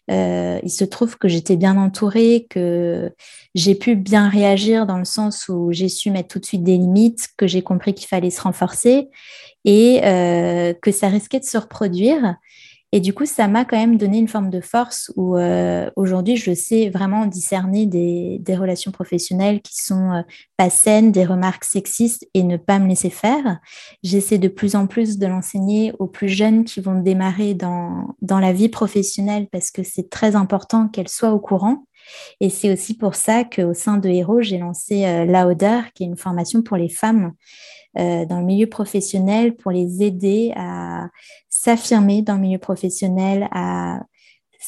Euh, 0.09 0.59
il 0.63 0.71
se 0.71 0.83
trouve 0.83 1.17
que 1.17 1.27
j'étais 1.27 1.55
bien 1.55 1.77
entourée, 1.77 2.47
que 2.49 3.13
j'ai 3.53 3.75
pu 3.75 3.95
bien 3.95 4.27
réagir 4.27 4.87
dans 4.87 4.97
le 4.97 5.05
sens 5.05 5.47
où 5.49 5.71
j'ai 5.71 5.89
su 5.89 6.09
mettre 6.09 6.29
tout 6.29 6.39
de 6.39 6.45
suite 6.45 6.63
des 6.63 6.77
limites, 6.77 7.29
que 7.37 7.45
j'ai 7.45 7.61
compris 7.61 7.93
qu'il 7.93 8.07
fallait 8.07 8.31
se 8.31 8.41
renforcer 8.41 9.09
et 9.65 10.01
euh, 10.03 10.73
que 10.73 10.91
ça 10.91 11.09
risquait 11.09 11.39
de 11.39 11.45
se 11.45 11.57
reproduire. 11.57 12.35
Et 12.91 13.01
du 13.01 13.13
coup, 13.13 13.27
ça 13.27 13.47
m'a 13.47 13.65
quand 13.65 13.77
même 13.77 13.97
donné 13.97 14.17
une 14.17 14.27
forme 14.27 14.49
de 14.49 14.61
force 14.61 15.11
où 15.15 15.37
euh, 15.37 15.91
aujourd'hui, 15.95 16.37
je 16.37 16.53
sais 16.55 16.89
vraiment 16.89 17.27
discerner 17.27 17.85
des, 17.85 18.55
relations 18.55 18.91
professionnelles 18.91 19.61
qui 19.61 19.75
sont 19.75 20.11
euh, 20.11 20.21
pas 20.57 20.71
saines, 20.71 21.11
des 21.11 21.23
remarques 21.23 21.65
sexistes 21.65 22.27
et 22.33 22.41
ne 22.41 22.57
pas 22.57 22.79
me 22.79 22.87
laisser 22.87 23.11
faire. 23.11 23.59
J'essaie 24.01 24.39
de 24.39 24.47
plus 24.47 24.75
en 24.75 24.87
plus 24.87 25.19
de 25.19 25.27
l'enseigner 25.27 25.93
aux 25.99 26.07
plus 26.07 26.29
jeunes 26.29 26.63
qui 26.65 26.81
vont 26.81 26.99
démarrer 26.99 27.53
dans, 27.53 28.15
dans 28.21 28.39
la 28.39 28.53
vie 28.53 28.69
professionnelle 28.69 29.47
parce 29.51 29.69
que 29.69 29.83
c'est 29.83 30.09
très 30.09 30.35
important 30.35 30.87
qu'elles 30.87 31.09
soient 31.09 31.31
au 31.31 31.39
courant. 31.39 31.85
Et 32.39 32.49
c'est 32.49 32.71
aussi 32.71 32.95
pour 32.95 33.15
ça 33.15 33.43
qu'au 33.43 33.73
sein 33.73 33.97
de 33.97 34.09
Hero, 34.09 34.41
j'ai 34.41 34.57
lancé 34.57 35.05
euh, 35.05 35.25
Lauder, 35.25 35.81
qui 35.93 36.03
est 36.03 36.07
une 36.07 36.17
formation 36.17 36.61
pour 36.61 36.77
les 36.77 36.89
femmes 36.89 37.33
euh, 37.97 38.25
dans 38.25 38.39
le 38.39 38.45
milieu 38.45 38.67
professionnel 38.67 39.55
pour 39.55 39.71
les 39.71 40.03
aider 40.03 40.53
à 40.55 41.09
s'affirmer 41.49 42.21
dans 42.21 42.35
le 42.35 42.41
milieu 42.41 42.59
professionnel, 42.59 43.47
à 43.51 44.01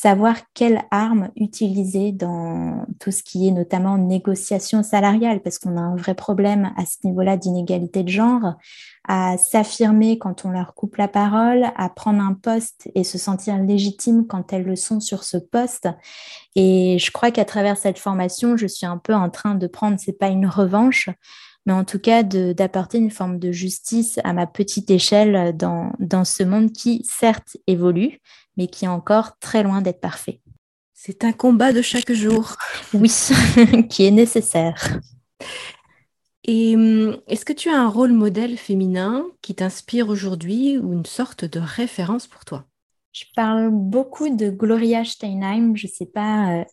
savoir 0.02 0.36
quelle 0.56 0.82
arme 0.90 1.30
utiliser 1.36 2.12
dans 2.12 2.88
tout 3.00 3.12
ce 3.12 3.22
qui 3.22 3.48
est 3.48 3.52
notamment 3.52 4.00
négociation 4.00 4.82
salariale, 4.82 5.44
parce 5.44 5.60
qu'on 5.60 5.78
a 5.78 5.82
un 5.82 5.96
vrai 5.96 6.16
problème 6.16 6.74
à 6.76 6.88
ce 6.88 6.98
niveau-là 7.04 7.38
d'inégalité 7.38 8.02
de 8.02 8.10
genre, 8.10 8.56
à 9.08 9.38
s'affirmer 9.38 10.18
quand 10.18 10.44
on 10.44 10.50
leur 10.50 10.74
coupe 10.74 10.96
la 10.96 11.08
parole, 11.08 11.66
à 11.76 11.88
prendre 11.90 12.20
un 12.20 12.34
poste 12.34 12.90
et 12.96 13.04
se 13.04 13.20
sentir 13.20 13.60
légitime 13.60 14.26
quand 14.26 14.54
elles 14.54 14.64
le 14.64 14.76
sont 14.76 15.02
sur 15.02 15.24
ce 15.24 15.38
poste. 15.38 15.88
Et 16.56 16.98
je 16.98 17.12
crois 17.12 17.30
qu'à 17.30 17.46
travers 17.46 17.78
cette 17.78 18.00
formation, 18.00 18.58
je 18.58 18.66
suis 18.66 18.88
un 18.88 18.98
peu 18.98 19.14
en 19.14 19.30
train 19.30 19.54
de 19.54 19.68
prendre, 19.68 20.00
c'est 20.00 20.18
pas 20.18 20.30
une 20.30 20.48
revanche, 20.48 21.10
mais 21.68 21.74
en 21.74 21.84
tout 21.84 22.00
cas 22.00 22.24
d'apporter 22.24 22.98
une 22.98 23.12
forme 23.12 23.38
de 23.38 23.52
justice 23.52 24.20
à 24.24 24.34
ma 24.34 24.48
petite 24.48 24.90
échelle 24.90 25.56
dans, 25.56 25.92
dans 26.00 26.26
ce 26.26 26.42
monde 26.42 26.72
qui, 26.72 27.06
certes, 27.08 27.56
évolue, 27.68 28.20
mais 28.58 28.68
qui 28.68 28.86
est 28.86 28.90
encore 28.90 29.38
très 29.40 29.64
loin 29.64 29.82
d'être 29.82 30.02
parfait. 30.02 30.42
C'est 30.94 31.24
un 31.24 31.32
combat 31.32 31.74
de 31.74 31.82
chaque 31.82 32.12
jour. 32.12 32.56
Oui, 32.94 33.12
qui 33.90 34.06
est 34.06 34.12
nécessaire. 34.12 35.00
Et 36.44 36.76
hum, 36.76 37.18
est-ce 37.28 37.46
que 37.46 37.54
tu 37.54 37.70
as 37.70 37.80
un 37.80 37.88
rôle 37.88 38.14
modèle 38.14 38.58
féminin 38.58 39.26
qui 39.42 39.56
t'inspire 39.56 40.10
aujourd'hui 40.10 40.78
ou 40.78 40.94
une 40.94 41.06
sorte 41.06 41.46
de 41.46 41.60
référence 41.60 42.28
pour 42.28 42.46
toi? 42.46 42.66
Je 43.14 43.26
parle 43.36 43.70
beaucoup 43.72 44.30
de 44.36 44.50
Gloria 44.50 45.04
Steinem. 45.04 45.76
Je 45.76 45.88
ne 45.88 45.92
sais 45.92 46.06
pas 46.06 46.62
euh, 46.62 46.64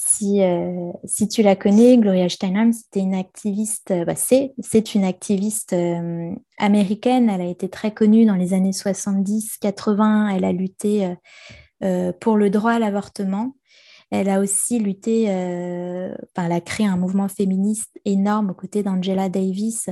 si, 0.00 0.42
euh, 0.44 0.92
si 1.04 1.26
tu 1.26 1.42
la 1.42 1.56
connais, 1.56 1.98
Gloria 1.98 2.28
Steinem, 2.28 2.72
c'était 2.72 3.00
une 3.00 3.16
activiste, 3.16 3.90
euh, 3.90 4.04
bah, 4.04 4.14
c'est, 4.14 4.54
une 4.94 5.02
activiste 5.02 5.72
euh, 5.72 6.30
américaine. 6.56 7.28
Elle 7.28 7.40
a 7.40 7.46
été 7.50 7.68
très 7.68 7.92
connue 7.92 8.24
dans 8.24 8.36
les 8.36 8.54
années 8.54 8.70
70-80. 8.70 10.36
Elle 10.36 10.44
a 10.44 10.52
lutté 10.52 11.16
pour 12.20 12.36
le 12.36 12.48
droit 12.48 12.72
à 12.72 12.78
l'avortement. 12.78 13.54
Elle 14.10 14.30
a 14.30 14.40
aussi 14.40 14.78
lutté, 14.78 15.26
euh, 15.28 16.14
elle 16.36 16.52
a 16.52 16.60
créé 16.62 16.86
un 16.86 16.96
mouvement 16.96 17.28
féministe 17.28 17.90
énorme 18.06 18.50
aux 18.50 18.54
côtés 18.54 18.82
d'Angela 18.82 19.28
Davis. 19.28 19.90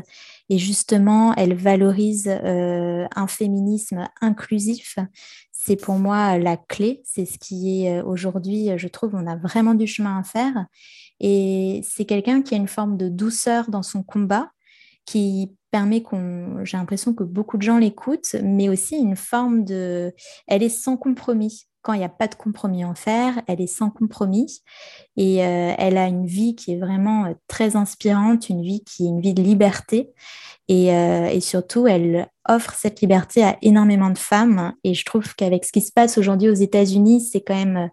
Et 0.49 0.59
justement, 0.59 1.35
elle 1.35 1.55
valorise 1.55 2.29
un 2.29 3.27
féminisme 3.27 4.09
inclusif. 4.21 4.97
C'est 5.67 5.75
pour 5.75 5.97
moi 5.97 6.39
la 6.39 6.57
clé. 6.57 7.03
C'est 7.05 7.25
ce 7.25 7.39
qui 7.39 7.83
est 7.83 7.99
euh, 7.99 8.05
aujourd'hui, 8.05 8.69
je 8.77 8.87
trouve, 8.87 9.17
on 9.17 9.27
a 9.27 9.35
vraiment 9.35 9.75
du 9.75 9.89
chemin 9.89 10.21
à 10.21 10.23
faire. 10.23 10.67
Et 11.19 11.81
c'est 11.83 12.05
quelqu'un 12.05 12.43
qui 12.43 12.55
a 12.55 12.57
une 12.57 12.69
forme 12.69 12.97
de 12.97 13.09
douceur 13.09 13.69
dans 13.69 13.83
son 13.83 14.05
combat 14.05 14.53
qui 15.07 15.51
permet 15.73 16.03
qu'on, 16.03 16.65
j'ai 16.65 16.77
l'impression 16.77 17.15
que 17.15 17.25
beaucoup 17.25 17.57
de 17.57 17.63
gens 17.63 17.79
l'écoutent, 17.79 18.37
mais 18.45 18.69
aussi 18.69 18.95
une 18.97 19.17
forme 19.17 19.65
de, 19.65 20.15
elle 20.47 20.63
est 20.63 20.69
sans 20.69 20.97
compromis 20.97 21.67
quand 21.87 21.93
il 21.93 22.01
n'y 22.01 22.05
a 22.05 22.09
pas 22.09 22.27
de 22.27 22.35
compromis 22.35 22.85
en 22.85 22.97
faire, 22.97 23.41
elle 23.47 23.61
est 23.61 23.69
sans 23.69 23.91
compromis. 23.91 24.65
Et 25.17 25.47
euh, 25.47 25.73
elle 25.79 25.99
a 25.99 26.09
une 26.09 26.27
vie 26.27 26.57
qui 26.57 26.73
est 26.73 26.81
vraiment 26.81 27.27
euh, 27.27 27.35
très 27.47 27.77
inspirante, 27.77 28.49
une 28.49 28.61
vie 28.61 28.83
qui 28.83 29.05
est 29.05 29.09
une 29.09 29.21
vie 29.21 29.35
de 29.35 29.43
liberté. 29.43 30.13
Et, 30.67 30.93
euh, 30.93 31.29
et 31.29 31.39
surtout 31.39 31.87
elle 31.87 32.27
offre 32.49 32.75
cette 32.75 33.01
liberté 33.03 33.45
à 33.45 33.57
énormément 33.63 34.11
de 34.11 34.19
femmes. 34.19 34.73
Et 34.83 34.95
je 34.95 35.05
trouve 35.05 35.33
qu'avec 35.37 35.65
ce 35.65 35.71
qui 35.71 35.81
se 35.81 35.93
passe 35.93 36.19
aujourd'hui 36.19 36.49
aux 36.49 36.55
États-Unis, 36.55 37.21
c'est 37.21 37.41
quand 37.41 37.55
même 37.55 37.89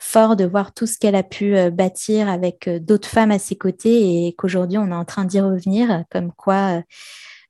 fort 0.00 0.34
de 0.34 0.44
voir 0.44 0.74
tout 0.74 0.88
ce 0.88 0.98
qu'elle 0.98 1.14
a 1.14 1.22
pu 1.22 1.54
bâtir 1.70 2.28
avec 2.28 2.68
d'autres 2.68 3.08
femmes 3.08 3.30
à 3.30 3.38
ses 3.38 3.54
côtés 3.54 4.26
et 4.26 4.34
qu'aujourd'hui 4.34 4.76
on 4.76 4.88
est 4.88 4.94
en 4.94 5.04
train 5.04 5.24
d'y 5.24 5.40
revenir, 5.40 6.04
comme 6.10 6.32
quoi 6.32 6.82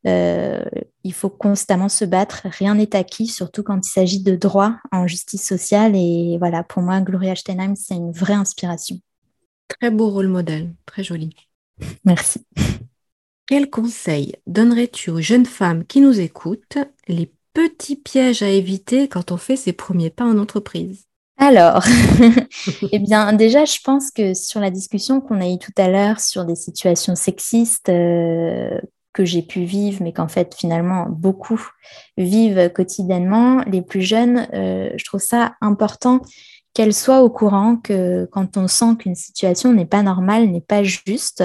euh, 0.07 0.63
il 1.05 1.13
faut 1.13 1.31
constamment 1.31 1.89
se 1.89 2.05
battre. 2.05 2.43
Rien 2.45 2.75
n'est 2.75 2.95
acquis, 2.95 3.27
surtout 3.27 3.63
quand 3.63 3.87
il 3.87 3.91
s'agit 3.91 4.23
de 4.23 4.37
droit 4.37 4.77
en 4.93 5.07
justice 5.07 5.47
sociale. 5.47 5.97
Et 5.97 6.37
voilà, 6.39 6.63
pour 6.63 6.83
moi, 6.83 7.01
Gloria 7.01 7.35
Steinheim, 7.35 7.75
c'est 7.77 7.95
une 7.95 8.13
vraie 8.13 8.35
inspiration. 8.35 8.99
Très 9.69 9.91
beau 9.91 10.11
rôle 10.11 10.29
modèle, 10.29 10.73
très 10.87 11.03
joli. 11.03 11.35
Merci. 12.05 12.47
Quel 13.47 13.71
conseil 13.71 14.35
donnerais-tu 14.47 15.11
aux 15.11 15.21
jeunes 15.21 15.47
femmes 15.47 15.85
qui 15.85 16.01
nous 16.01 16.21
écoutent 16.21 16.79
les 17.09 17.33
petits 17.53 17.97
pièges 17.97 18.43
à 18.43 18.49
éviter 18.49 19.09
quand 19.09 19.33
on 19.33 19.37
fait 19.37 19.57
ses 19.57 19.73
premiers 19.73 20.11
pas 20.11 20.25
en 20.25 20.39
entreprise? 20.39 21.05
Alors, 21.39 21.85
eh 22.93 22.99
bien, 22.99 23.33
déjà, 23.35 23.65
je 23.65 23.79
pense 23.85 24.11
que 24.11 24.35
sur 24.35 24.59
la 24.59 24.71
discussion 24.71 25.21
qu'on 25.21 25.41
a 25.41 25.49
eue 25.49 25.59
tout 25.59 25.73
à 25.77 25.89
l'heure 25.89 26.19
sur 26.19 26.45
des 26.45 26.55
situations 26.55 27.15
sexistes, 27.15 27.89
euh, 27.89 28.81
que 29.17 29.25
j'ai 29.25 29.41
pu 29.41 29.65
vivre, 29.65 30.03
mais 30.03 30.13
qu'en 30.13 30.29
fait 30.29 30.55
finalement 30.55 31.07
beaucoup 31.09 31.71
vivent 32.19 32.71
quotidiennement, 32.71 33.63
les 33.67 33.81
plus 33.81 34.03
jeunes, 34.03 34.47
euh, 34.53 34.91
je 34.97 35.05
trouve 35.07 35.23
ça 35.23 35.55
important 35.63 36.21
qu'elles 36.75 36.93
soient 36.93 37.23
au 37.23 37.31
courant 37.31 37.77
que 37.77 38.29
quand 38.31 38.59
on 38.59 38.69
sent 38.69 38.97
qu'une 38.99 39.15
situation 39.15 39.73
n'est 39.73 39.87
pas 39.87 40.03
normale, 40.03 40.51
n'est 40.51 40.61
pas 40.61 40.83
juste, 40.83 41.45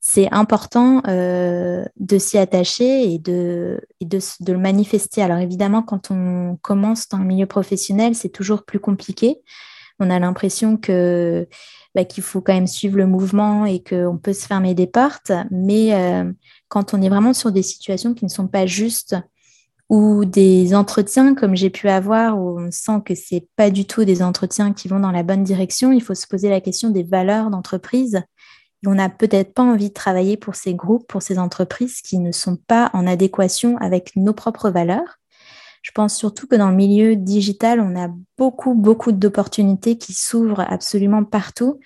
c'est 0.00 0.28
important 0.32 1.02
euh, 1.06 1.84
de 2.00 2.18
s'y 2.18 2.36
attacher 2.36 3.14
et, 3.14 3.20
de, 3.20 3.80
et 4.00 4.06
de, 4.06 4.18
de, 4.40 4.52
le 4.52 4.58
manifester. 4.58 5.22
Alors 5.22 5.38
évidemment, 5.38 5.82
quand 5.82 6.10
on 6.10 6.58
commence 6.60 7.08
dans 7.08 7.18
le 7.18 7.24
milieu 7.24 7.46
professionnel, 7.46 8.16
c'est 8.16 8.28
toujours 8.28 8.64
plus 8.64 8.80
compliqué. 8.80 9.40
On 10.00 10.10
a 10.10 10.18
l'impression 10.18 10.76
que 10.76 11.48
bah, 11.94 12.04
qu'il 12.04 12.24
faut 12.24 12.40
quand 12.40 12.54
même 12.54 12.66
suivre 12.66 12.96
le 12.96 13.06
mouvement 13.06 13.66
et 13.66 13.82
qu'on 13.82 14.18
peut 14.18 14.32
se 14.32 14.46
fermer 14.46 14.74
des 14.74 14.88
portes. 14.88 15.30
Mais 15.50 15.94
euh, 15.94 16.32
quand 16.68 16.92
on 16.92 17.00
est 17.00 17.08
vraiment 17.08 17.32
sur 17.32 17.52
des 17.52 17.62
situations 17.62 18.14
qui 18.14 18.24
ne 18.24 18.30
sont 18.30 18.48
pas 18.48 18.66
justes 18.66 19.16
ou 19.88 20.24
des 20.24 20.74
entretiens 20.74 21.34
comme 21.34 21.54
j'ai 21.54 21.70
pu 21.70 21.88
avoir 21.88 22.38
où 22.38 22.58
on 22.58 22.70
sent 22.70 23.02
que 23.04 23.14
c'est 23.14 23.46
pas 23.54 23.70
du 23.70 23.86
tout 23.86 24.04
des 24.04 24.22
entretiens 24.22 24.72
qui 24.72 24.88
vont 24.88 24.98
dans 24.98 25.12
la 25.12 25.22
bonne 25.22 25.44
direction, 25.44 25.92
il 25.92 26.02
faut 26.02 26.14
se 26.14 26.26
poser 26.26 26.48
la 26.48 26.60
question 26.60 26.90
des 26.90 27.04
valeurs 27.04 27.50
d'entreprise. 27.50 28.22
on 28.86 28.94
n'a 28.94 29.08
peut-être 29.08 29.54
pas 29.54 29.62
envie 29.62 29.90
de 29.90 29.94
travailler 29.94 30.36
pour 30.36 30.56
ces 30.56 30.74
groupes, 30.74 31.06
pour 31.06 31.22
ces 31.22 31.38
entreprises 31.38 32.00
qui 32.02 32.18
ne 32.18 32.32
sont 32.32 32.56
pas 32.56 32.90
en 32.92 33.06
adéquation 33.06 33.76
avec 33.78 34.16
nos 34.16 34.34
propres 34.34 34.70
valeurs. 34.70 35.18
Je 35.84 35.90
pense 35.90 36.16
surtout 36.16 36.46
que 36.46 36.56
dans 36.56 36.70
le 36.70 36.76
milieu 36.76 37.14
digital, 37.14 37.78
on 37.78 37.94
a 37.94 38.08
beaucoup, 38.38 38.74
beaucoup 38.74 39.12
d'opportunités 39.12 39.98
qui 39.98 40.14
s'ouvrent 40.14 40.64
absolument 40.66 41.24
partout 41.24 41.78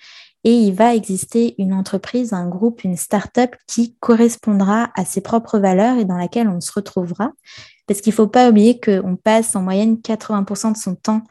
et 0.45 0.53
il 0.53 0.73
va 0.73 0.95
exister 0.95 1.53
une 1.57 1.73
entreprise, 1.73 2.31
un 2.31 2.47
groupe, 2.47 2.85
une 2.85 2.95
start-up 2.95 3.57
qui 3.67 3.97
correspondra 3.99 4.89
à 4.95 5.03
ses 5.03 5.19
propres 5.19 5.59
valeurs 5.59 5.97
et 5.97 6.05
dans 6.05 6.15
laquelle 6.15 6.47
on 6.47 6.61
se 6.61 6.71
retrouvera. 6.71 7.33
Parce 7.87 7.99
qu'il 7.99 8.11
ne 8.11 8.15
faut 8.15 8.27
pas 8.27 8.49
oublier 8.49 8.79
qu'on 8.79 9.17
passe 9.17 9.53
en 9.57 9.63
moyenne 9.63 9.95
80% 9.95 10.71
de 10.71 10.77
son 10.77 10.95
temps 10.95 11.23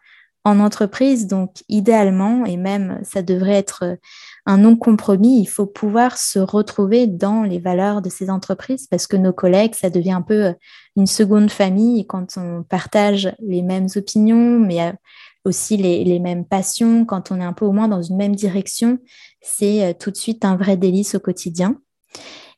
en 0.44 0.60
entreprise. 0.60 1.26
Donc, 1.26 1.62
idéalement, 1.68 2.44
et 2.44 2.56
même 2.56 3.00
ça 3.02 3.22
devrait 3.22 3.54
être 3.54 3.98
un 4.46 4.58
non-compromis, 4.58 5.40
il 5.40 5.46
faut 5.46 5.66
pouvoir 5.66 6.16
se 6.16 6.38
retrouver 6.38 7.06
dans 7.06 7.42
les 7.42 7.58
valeurs 7.58 8.00
de 8.02 8.08
ces 8.08 8.30
entreprises 8.30 8.86
parce 8.86 9.06
que 9.06 9.16
nos 9.16 9.32
collègues, 9.32 9.74
ça 9.74 9.90
devient 9.90 10.12
un 10.12 10.22
peu 10.22 10.54
une 10.96 11.06
seconde 11.06 11.50
famille 11.50 12.06
quand 12.06 12.38
on 12.38 12.62
partage 12.62 13.34
les 13.40 13.62
mêmes 13.62 13.88
opinions, 13.94 14.58
mais 14.58 14.94
aussi 15.44 15.76
les, 15.76 16.18
mêmes 16.18 16.44
passions, 16.44 17.04
quand 17.04 17.30
on 17.30 17.40
est 17.40 17.44
un 17.44 17.52
peu 17.52 17.64
au 17.64 17.72
moins 17.72 17.88
dans 17.88 18.02
une 18.02 18.16
même 18.16 18.36
direction, 18.36 18.98
c'est 19.40 19.84
euh, 19.84 19.92
tout 19.98 20.10
de 20.10 20.16
suite 20.16 20.44
un 20.44 20.56
vrai 20.56 20.76
délice 20.76 21.14
au 21.14 21.20
quotidien. 21.20 21.76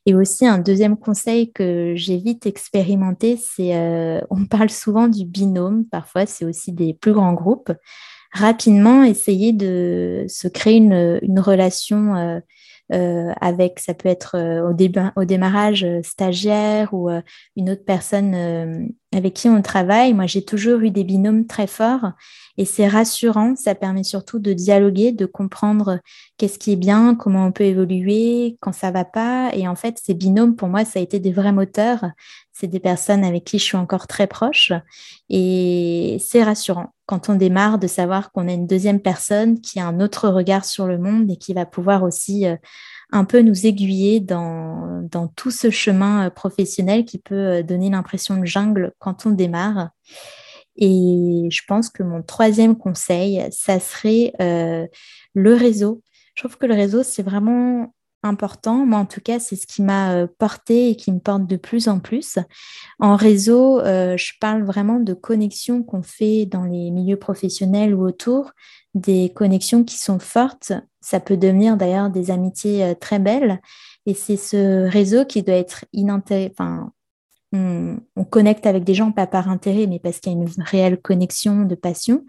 Et 0.07 0.15
aussi 0.15 0.47
un 0.47 0.59
deuxième 0.59 0.97
conseil 0.97 1.53
que 1.53 1.93
j'ai 1.95 2.17
vite 2.17 2.47
expérimenté, 2.47 3.37
c'est 3.37 3.77
euh, 3.77 4.21
on 4.31 4.47
parle 4.47 4.71
souvent 4.71 5.09
du 5.09 5.25
binôme, 5.25 5.85
parfois 5.85 6.27
c'est 6.27 6.45
aussi 6.45 6.73
des 6.73 6.95
plus 6.95 7.13
grands 7.13 7.35
groupes. 7.35 7.73
Rapidement, 8.33 9.03
essayer 9.03 9.53
de 9.53 10.25
se 10.29 10.49
créer 10.49 10.77
une, 10.77 11.41
relation 11.41 12.15
euh, 12.15 12.41
avec, 12.91 13.79
ça 13.79 13.95
peut 13.95 14.09
être 14.09 14.37
au, 14.37 15.21
au 15.21 15.25
démarrage 15.25 15.87
stagiaire 16.03 16.93
ou 16.93 17.09
une 17.57 17.71
autre 17.71 17.85
personne 17.85 18.91
avec 19.15 19.35
qui 19.35 19.49
on 19.49 19.63
travaille. 19.63 20.15
Moi, 20.15 20.27
j'ai 20.27 20.45
toujours 20.45 20.81
eu 20.81 20.91
des 20.91 21.05
binômes 21.05 21.47
très 21.47 21.67
forts 21.67 22.13
et 22.57 22.65
c'est 22.65 22.89
rassurant, 22.89 23.57
ça 23.57 23.75
permet 23.75 24.05
surtout 24.05 24.39
de 24.39 24.53
dialoguer, 24.53 25.13
de 25.13 25.27
comprendre 25.27 26.01
qu'est-ce 26.37 26.59
qui 26.59 26.73
est 26.73 26.77
bien, 26.77 27.15
comment 27.15 27.47
on 27.47 27.53
peut 27.53 27.65
évoluer, 27.65 28.57
quand 28.61 28.73
ça 28.73 28.91
va 28.91 29.05
pas. 29.05 29.51
Et 29.55 29.67
en 29.67 29.75
fait, 29.75 29.99
ces 30.03 30.15
binômes, 30.15 30.57
pour 30.57 30.69
moi, 30.69 30.85
ça 30.85 30.99
a 30.99 31.03
été 31.03 31.19
des 31.19 31.33
vrais 31.33 31.53
moteurs. 31.53 32.05
C'est 32.53 32.67
des 32.67 32.81
personnes 32.81 33.25
avec 33.25 33.45
qui 33.45 33.59
je 33.59 33.65
suis 33.65 33.77
encore 33.77 34.07
très 34.07 34.27
proche. 34.27 34.73
Et 35.31 36.19
c'est 36.21 36.43
rassurant 36.43 36.93
quand 37.11 37.29
on 37.29 37.35
démarre 37.35 37.81
de 37.81 37.89
savoir 37.89 38.31
qu'on 38.31 38.47
a 38.47 38.53
une 38.53 38.69
deuxième 38.69 39.01
personne 39.01 39.61
qui 39.61 39.81
a 39.81 39.87
un 39.89 39.99
autre 39.99 40.29
regard 40.29 40.65
sur 40.65 40.87
le 40.87 40.97
monde 40.97 41.29
et 41.29 41.37
qui 41.37 41.53
va 41.53 41.67
pouvoir 41.67 42.05
aussi 42.05 42.47
euh, 42.47 42.55
un 43.11 43.25
peu 43.25 43.41
nous 43.41 43.67
aiguiller 43.67 44.21
dans, 44.21 45.03
dans 45.11 45.27
tout 45.27 45.51
ce 45.51 45.71
chemin 45.71 46.29
euh, 46.29 46.31
professionnel 46.31 47.05
qui 47.05 47.19
peut 47.19 47.35
euh, 47.35 47.63
donner 47.65 47.91
l'impression 47.91 48.37
de 48.37 48.47
jungle 48.47 48.93
quand 49.01 49.27
on 49.27 49.31
démarre. 49.31 49.91
Et 50.77 51.49
je 51.51 51.63
pense 51.67 51.89
que 51.89 52.05
mon 52.05 52.23
troisième 52.23 52.77
conseil, 52.77 53.45
ça 53.51 53.81
serait 53.81 54.33
le 54.39 55.55
réseau. 55.55 56.03
Je 56.37 56.45
trouve 56.45 56.57
que 56.57 56.67
le 56.67 56.75
réseau, 56.75 57.03
c'est 57.03 57.25
vraiment 57.25 57.93
important. 58.23 58.87
Moi, 58.87 58.99
en 58.99 59.07
tout 59.07 59.21
cas, 59.21 59.39
c'est 59.39 59.57
ce 59.57 59.67
qui 59.67 59.83
m'a 59.83 60.13
euh, 60.13 60.27
porté 60.39 60.91
et 60.91 60.97
qui 60.97 61.13
me 61.13 61.21
porte 61.21 61.47
de 61.47 61.57
plus 61.57 61.89
en 61.89 62.01
plus. 62.01 62.39
En 62.99 63.17
réseau, 63.17 63.81
euh, 63.81 64.17
je 64.17 64.33
parle 64.41 64.63
vraiment 64.63 65.01
de 65.01 65.15
connexions 65.15 65.83
qu'on 65.83 66.03
fait 66.03 66.47
dans 66.47 66.65
les 66.65 66.91
milieux 66.91 67.19
professionnels 67.19 67.95
ou 67.95 68.07
autour, 68.07 68.53
des 68.95 69.33
connexions 69.35 69.85
qui 69.85 69.99
sont 69.99 70.19
fortes. 70.19 70.73
Ça 71.01 71.21
peut 71.21 71.37
devenir 71.37 71.77
d'ailleurs 71.77 72.11
des 72.11 72.31
amitiés 72.31 72.95
très 73.01 73.19
belles. 73.19 73.61
Et 74.07 74.15
c'est 74.15 74.37
ce 74.37 74.89
réseau 74.89 75.25
qui 75.25 75.43
doit 75.43 75.55
être 75.55 75.85
inintéressant 75.93 76.91
on, 77.53 78.25
connecte 78.31 78.67
avec 78.67 78.85
des 78.85 78.95
gens 78.95 79.11
pas 79.11 79.27
par 79.27 79.49
intérêt, 79.49 79.87
mais 79.87 79.99
parce 79.99 80.21
qu'il 80.21 80.33
y 80.33 80.37
a 80.37 80.39
une 80.39 80.49
réelle 80.59 81.01
connexion 81.01 81.65
de 81.65 81.75
passion. 81.75 82.25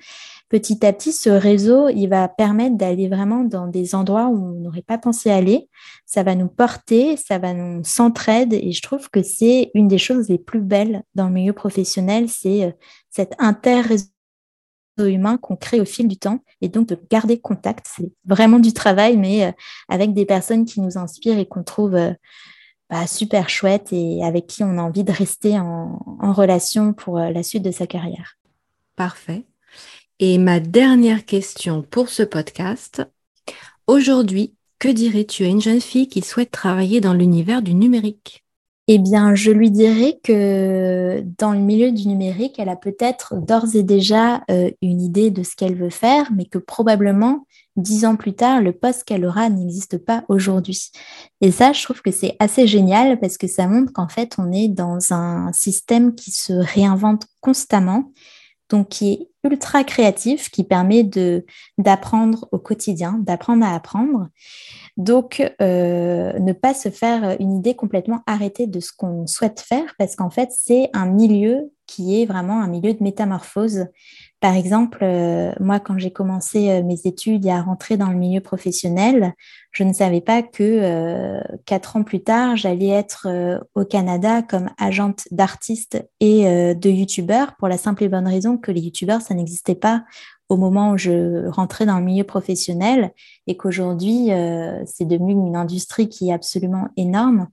Petit 0.49 0.85
à 0.85 0.91
petit, 0.93 1.13
ce 1.13 1.29
réseau, 1.29 1.89
il 1.89 2.07
va 2.07 2.27
permettre 2.27 2.75
d'aller 2.75 3.07
vraiment 3.07 3.43
dans 3.43 3.67
des 3.67 3.93
endroits 3.93 4.27
où 4.27 4.35
on 4.35 4.59
n'aurait 4.59 4.81
pas 4.81 4.97
pensé 4.97 5.29
aller. 5.29 5.69
Ça 6.05 6.23
va 6.23 6.35
nous 6.35 6.47
porter, 6.47 7.17
ça 7.17 7.37
va 7.37 7.53
nous 7.53 7.83
s'entraide, 7.83 8.53
et 8.53 8.71
je 8.71 8.81
trouve 8.81 9.09
que 9.09 9.21
c'est 9.21 9.71
une 9.75 9.87
des 9.87 9.99
choses 9.99 10.27
les 10.27 10.39
plus 10.39 10.61
belles 10.61 11.03
dans 11.15 11.27
le 11.27 11.33
milieu 11.33 11.53
professionnel, 11.53 12.27
c'est 12.27 12.65
euh, 12.65 12.71
cet 13.09 13.35
inter-réseau 13.37 14.07
humain 14.97 15.37
qu'on 15.37 15.55
crée 15.55 15.79
au 15.79 15.85
fil 15.85 16.07
du 16.07 16.17
temps 16.17 16.39
et 16.61 16.67
donc 16.67 16.87
de 16.87 16.99
garder 17.09 17.39
contact. 17.39 17.87
C'est 17.95 18.11
vraiment 18.25 18.59
du 18.59 18.73
travail, 18.73 19.17
mais 19.17 19.45
euh, 19.45 19.51
avec 19.87 20.13
des 20.13 20.25
personnes 20.25 20.65
qui 20.65 20.81
nous 20.81 20.97
inspirent 20.97 21.39
et 21.39 21.47
qu'on 21.47 21.63
trouve 21.63 21.95
euh, 21.95 22.11
bah, 22.91 23.07
super 23.07 23.47
chouette 23.47 23.93
et 23.93 24.21
avec 24.21 24.47
qui 24.47 24.63
on 24.63 24.77
a 24.77 24.81
envie 24.81 25.05
de 25.05 25.13
rester 25.13 25.57
en, 25.57 25.97
relation 26.21 26.93
pour 26.93 27.17
euh, 27.17 27.31
la 27.31 27.41
suite 27.41 27.63
de 27.63 27.71
sa 27.71 27.87
carrière. 27.87 28.37
Parfait. 28.97 29.45
Et 30.19 30.37
ma 30.37 30.59
dernière 30.59 31.25
question 31.25 31.81
pour 31.81 32.09
ce 32.09 32.21
podcast. 32.21 33.01
Aujourd'hui, 33.87 34.55
que 34.77 34.89
dirais-tu 34.89 35.45
à 35.45 35.47
une 35.47 35.61
jeune 35.61 35.79
fille 35.79 36.09
qui 36.09 36.21
souhaite 36.21 36.51
travailler 36.51 36.99
dans 36.99 37.13
l'univers 37.13 37.61
du 37.61 37.73
numérique? 37.73 38.43
Eh 38.87 38.97
bien, 38.97 39.35
je 39.35 39.51
lui 39.51 39.71
dirais 39.71 40.19
que 40.21 41.23
dans 41.37 41.53
le 41.53 41.59
milieu 41.59 41.93
du 41.93 42.09
numérique, 42.09 42.59
elle 42.59 42.67
a 42.67 42.75
peut-être 42.75 43.35
d'ores 43.37 43.73
et 43.73 43.83
déjà 43.83 44.43
euh, 44.51 44.69
une 44.81 45.01
idée 45.01 45.31
de 45.31 45.43
ce 45.43 45.55
qu'elle 45.55 45.75
veut 45.75 45.89
faire, 45.89 46.29
mais 46.35 46.45
que 46.45 46.57
probablement, 46.57 47.45
dix 47.75 48.05
ans 48.05 48.15
plus 48.15 48.33
tard, 48.33 48.61
le 48.61 48.73
poste 48.73 49.03
qu'elle 49.03 49.25
aura 49.25 49.49
n'existe 49.49 49.97
pas 49.97 50.23
aujourd'hui. 50.27 50.91
Et 51.39 51.51
ça, 51.51 51.73
je 51.73 51.83
trouve 51.83 52.01
que 52.01 52.11
c'est 52.11 52.35
assez 52.39 52.67
génial 52.67 53.19
parce 53.19 53.37
que 53.37 53.47
ça 53.47 53.67
montre 53.67 53.93
qu'en 53.93 54.07
fait, 54.07 54.35
on 54.37 54.51
est 54.51 54.67
dans 54.67 54.99
un 55.11 55.51
système 55.53 56.15
qui 56.15 56.31
se 56.31 56.53
réinvente 56.53 57.25
constamment, 57.39 58.11
donc 58.69 58.89
qui 58.89 59.11
est 59.11 59.31
ultra 59.43 59.83
créatif, 59.83 60.49
qui 60.49 60.63
permet 60.63 61.09
d'apprendre 61.77 62.47
au 62.51 62.59
quotidien, 62.59 63.19
d'apprendre 63.19 63.65
à 63.65 63.73
apprendre. 63.73 64.27
Donc, 64.97 65.41
euh, 65.61 66.37
ne 66.39 66.53
pas 66.53 66.73
se 66.73 66.89
faire 66.89 67.37
une 67.39 67.55
idée 67.57 67.75
complètement 67.75 68.21
arrêtée 68.27 68.67
de 68.67 68.79
ce 68.79 68.91
qu'on 68.95 69.25
souhaite 69.27 69.59
faire, 69.59 69.95
parce 69.97 70.15
qu'en 70.15 70.29
fait, 70.29 70.49
c'est 70.51 70.89
un 70.93 71.07
milieu 71.07 71.71
qui 71.87 72.21
est 72.21 72.25
vraiment 72.25 72.61
un 72.61 72.67
milieu 72.67 72.93
de 72.93 73.03
métamorphose. 73.03 73.87
Par 74.41 74.55
exemple, 74.55 74.99
euh, 75.03 75.53
moi, 75.59 75.79
quand 75.79 75.97
j'ai 75.97 76.11
commencé 76.11 76.69
euh, 76.69 76.83
mes 76.83 76.99
études 77.05 77.45
et 77.45 77.51
à 77.51 77.61
rentrer 77.61 77.95
dans 77.95 78.09
le 78.09 78.17
milieu 78.17 78.41
professionnel, 78.41 79.33
je 79.71 79.83
ne 79.83 79.93
savais 79.93 80.19
pas 80.19 80.41
que 80.41 81.39
quatre 81.65 81.95
ans 81.95 82.03
plus 82.03 82.21
tard, 82.21 82.57
j'allais 82.57 82.89
être 82.89 83.29
au 83.73 83.85
Canada 83.85 84.41
comme 84.41 84.69
agente 84.77 85.29
d'artistes 85.31 86.05
et 86.19 86.43
de 86.75 86.89
youtubeurs, 86.89 87.55
pour 87.55 87.69
la 87.69 87.77
simple 87.77 88.03
et 88.03 88.09
bonne 88.09 88.27
raison 88.27 88.57
que 88.57 88.69
les 88.69 88.81
youtubeurs, 88.81 89.21
ça 89.21 89.33
n'existait 89.33 89.75
pas 89.75 90.03
au 90.51 90.57
moment 90.57 90.91
où 90.91 90.97
je 90.97 91.47
rentrais 91.47 91.85
dans 91.85 91.97
le 91.97 92.03
milieu 92.03 92.25
professionnel 92.25 93.13
et 93.47 93.55
qu'aujourd'hui, 93.55 94.33
euh, 94.33 94.83
c'est 94.85 95.05
devenu 95.05 95.31
une 95.31 95.55
industrie 95.55 96.09
qui 96.09 96.27
est 96.27 96.33
absolument 96.33 96.89
énorme. 96.97 97.47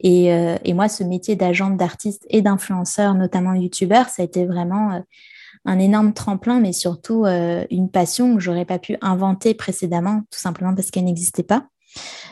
Et, 0.00 0.34
euh, 0.34 0.56
moi, 0.74 0.88
ce 0.88 1.04
métier 1.04 1.36
d'agent 1.36 1.70
d'artiste 1.70 2.26
et 2.28 2.42
d'influenceur, 2.42 3.14
notamment 3.14 3.54
youtubeur, 3.54 4.08
ça 4.08 4.22
a 4.22 4.24
été 4.24 4.46
vraiment 4.46 4.90
euh, 4.90 4.98
un 5.64 5.78
énorme 5.78 6.14
tremplin, 6.14 6.60
mais 6.60 6.72
surtout 6.72 7.26
une 7.26 7.90
passion 7.90 8.34
que 8.34 8.40
j'aurais 8.40 8.64
pas 8.64 8.78
pu 8.78 8.96
inventer 9.00 9.54
précédemment, 9.54 10.22
tout 10.30 10.38
simplement 10.38 10.74
parce 10.74 10.90
qu'elle 10.90 11.04
n'existait 11.04 11.42
pas. 11.42 11.66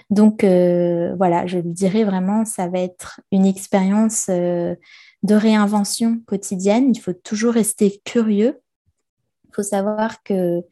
Donc 0.09 0.43
voilà, 0.43 1.47
je 1.47 1.59
lui 1.59 1.73
dirais 1.73 2.05
vraiment, 2.05 2.45
ça 2.45 2.69
va 2.69 2.79
être 2.81 3.21
une 3.31 3.45
expérience 3.45 4.29
de 4.29 4.77
réinvention 5.35 6.21
quotidienne. 6.27 6.93
Il 6.95 7.01
faut 7.01 7.13
toujours 7.13 7.53
rester 7.53 8.01
curieux 8.05 8.61
il 9.49 9.55
faut 9.55 9.63
savoir 9.63 10.23
que 10.23 10.63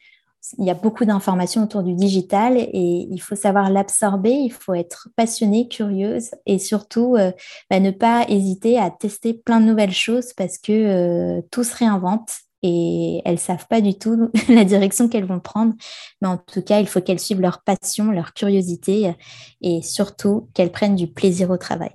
il 0.58 0.64
y 0.64 0.70
a 0.70 0.74
beaucoup 0.74 1.04
d'informations 1.04 1.64
autour 1.64 1.82
du 1.82 1.94
digital 1.94 2.56
et 2.56 3.08
il 3.10 3.18
faut 3.18 3.34
savoir 3.34 3.68
l'absorber, 3.68 4.30
il 4.30 4.52
faut 4.52 4.74
être 4.74 5.08
passionné, 5.16 5.66
curieuse 5.66 6.30
et 6.46 6.60
surtout 6.60 7.16
euh, 7.16 7.32
bah, 7.68 7.80
ne 7.80 7.90
pas 7.90 8.24
hésiter 8.28 8.78
à 8.78 8.92
tester 8.92 9.34
plein 9.34 9.60
de 9.60 9.66
nouvelles 9.66 9.90
choses 9.90 10.32
parce 10.34 10.58
que 10.58 10.70
euh, 10.70 11.42
tout 11.50 11.64
se 11.64 11.74
réinvente 11.74 12.30
et 12.66 13.22
elles 13.24 13.34
ne 13.34 13.38
savent 13.38 13.66
pas 13.68 13.80
du 13.80 13.94
tout 13.94 14.30
la 14.48 14.64
direction 14.64 15.08
qu'elles 15.08 15.24
vont 15.24 15.40
prendre. 15.40 15.74
Mais 16.20 16.28
en 16.28 16.38
tout 16.38 16.62
cas, 16.62 16.80
il 16.80 16.86
faut 16.86 17.00
qu'elles 17.00 17.20
suivent 17.20 17.40
leur 17.40 17.62
passion, 17.62 18.10
leur 18.10 18.34
curiosité 18.34 19.14
et 19.62 19.82
surtout 19.82 20.48
qu'elles 20.54 20.72
prennent 20.72 20.96
du 20.96 21.06
plaisir 21.06 21.50
au 21.50 21.56
travail. 21.56 21.92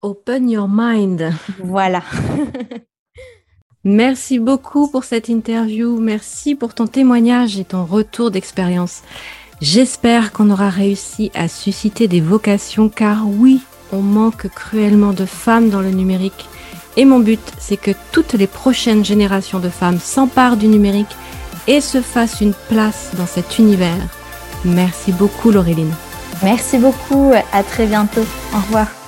Open 0.00 0.50
your 0.50 0.68
mind. 0.68 1.32
Voilà. 1.62 2.02
Merci 3.84 4.38
beaucoup 4.38 4.88
pour 4.88 5.04
cette 5.04 5.28
interview. 5.28 5.98
Merci 5.98 6.54
pour 6.54 6.74
ton 6.74 6.86
témoignage 6.86 7.58
et 7.58 7.64
ton 7.64 7.84
retour 7.84 8.30
d'expérience. 8.30 9.02
J'espère 9.60 10.32
qu'on 10.32 10.50
aura 10.50 10.70
réussi 10.70 11.30
à 11.34 11.48
susciter 11.48 12.08
des 12.08 12.20
vocations 12.20 12.88
car 12.88 13.28
oui, 13.28 13.60
on 13.92 14.00
manque 14.00 14.48
cruellement 14.48 15.12
de 15.12 15.24
femmes 15.24 15.68
dans 15.68 15.80
le 15.80 15.90
numérique. 15.90 16.48
Et 16.96 17.04
mon 17.04 17.20
but, 17.20 17.40
c'est 17.58 17.76
que 17.76 17.92
toutes 18.12 18.34
les 18.34 18.46
prochaines 18.46 19.04
générations 19.04 19.60
de 19.60 19.68
femmes 19.70 19.98
s'emparent 19.98 20.56
du 20.56 20.68
numérique 20.68 21.16
et 21.66 21.80
se 21.80 22.02
fassent 22.02 22.40
une 22.40 22.54
place 22.68 23.10
dans 23.16 23.26
cet 23.26 23.58
univers. 23.58 23.96
Merci 24.64 25.12
beaucoup 25.12 25.50
Laureline. 25.50 25.94
Merci 26.42 26.78
beaucoup, 26.78 27.32
à 27.52 27.62
très 27.62 27.86
bientôt. 27.86 28.24
Au 28.54 28.58
revoir. 28.58 29.01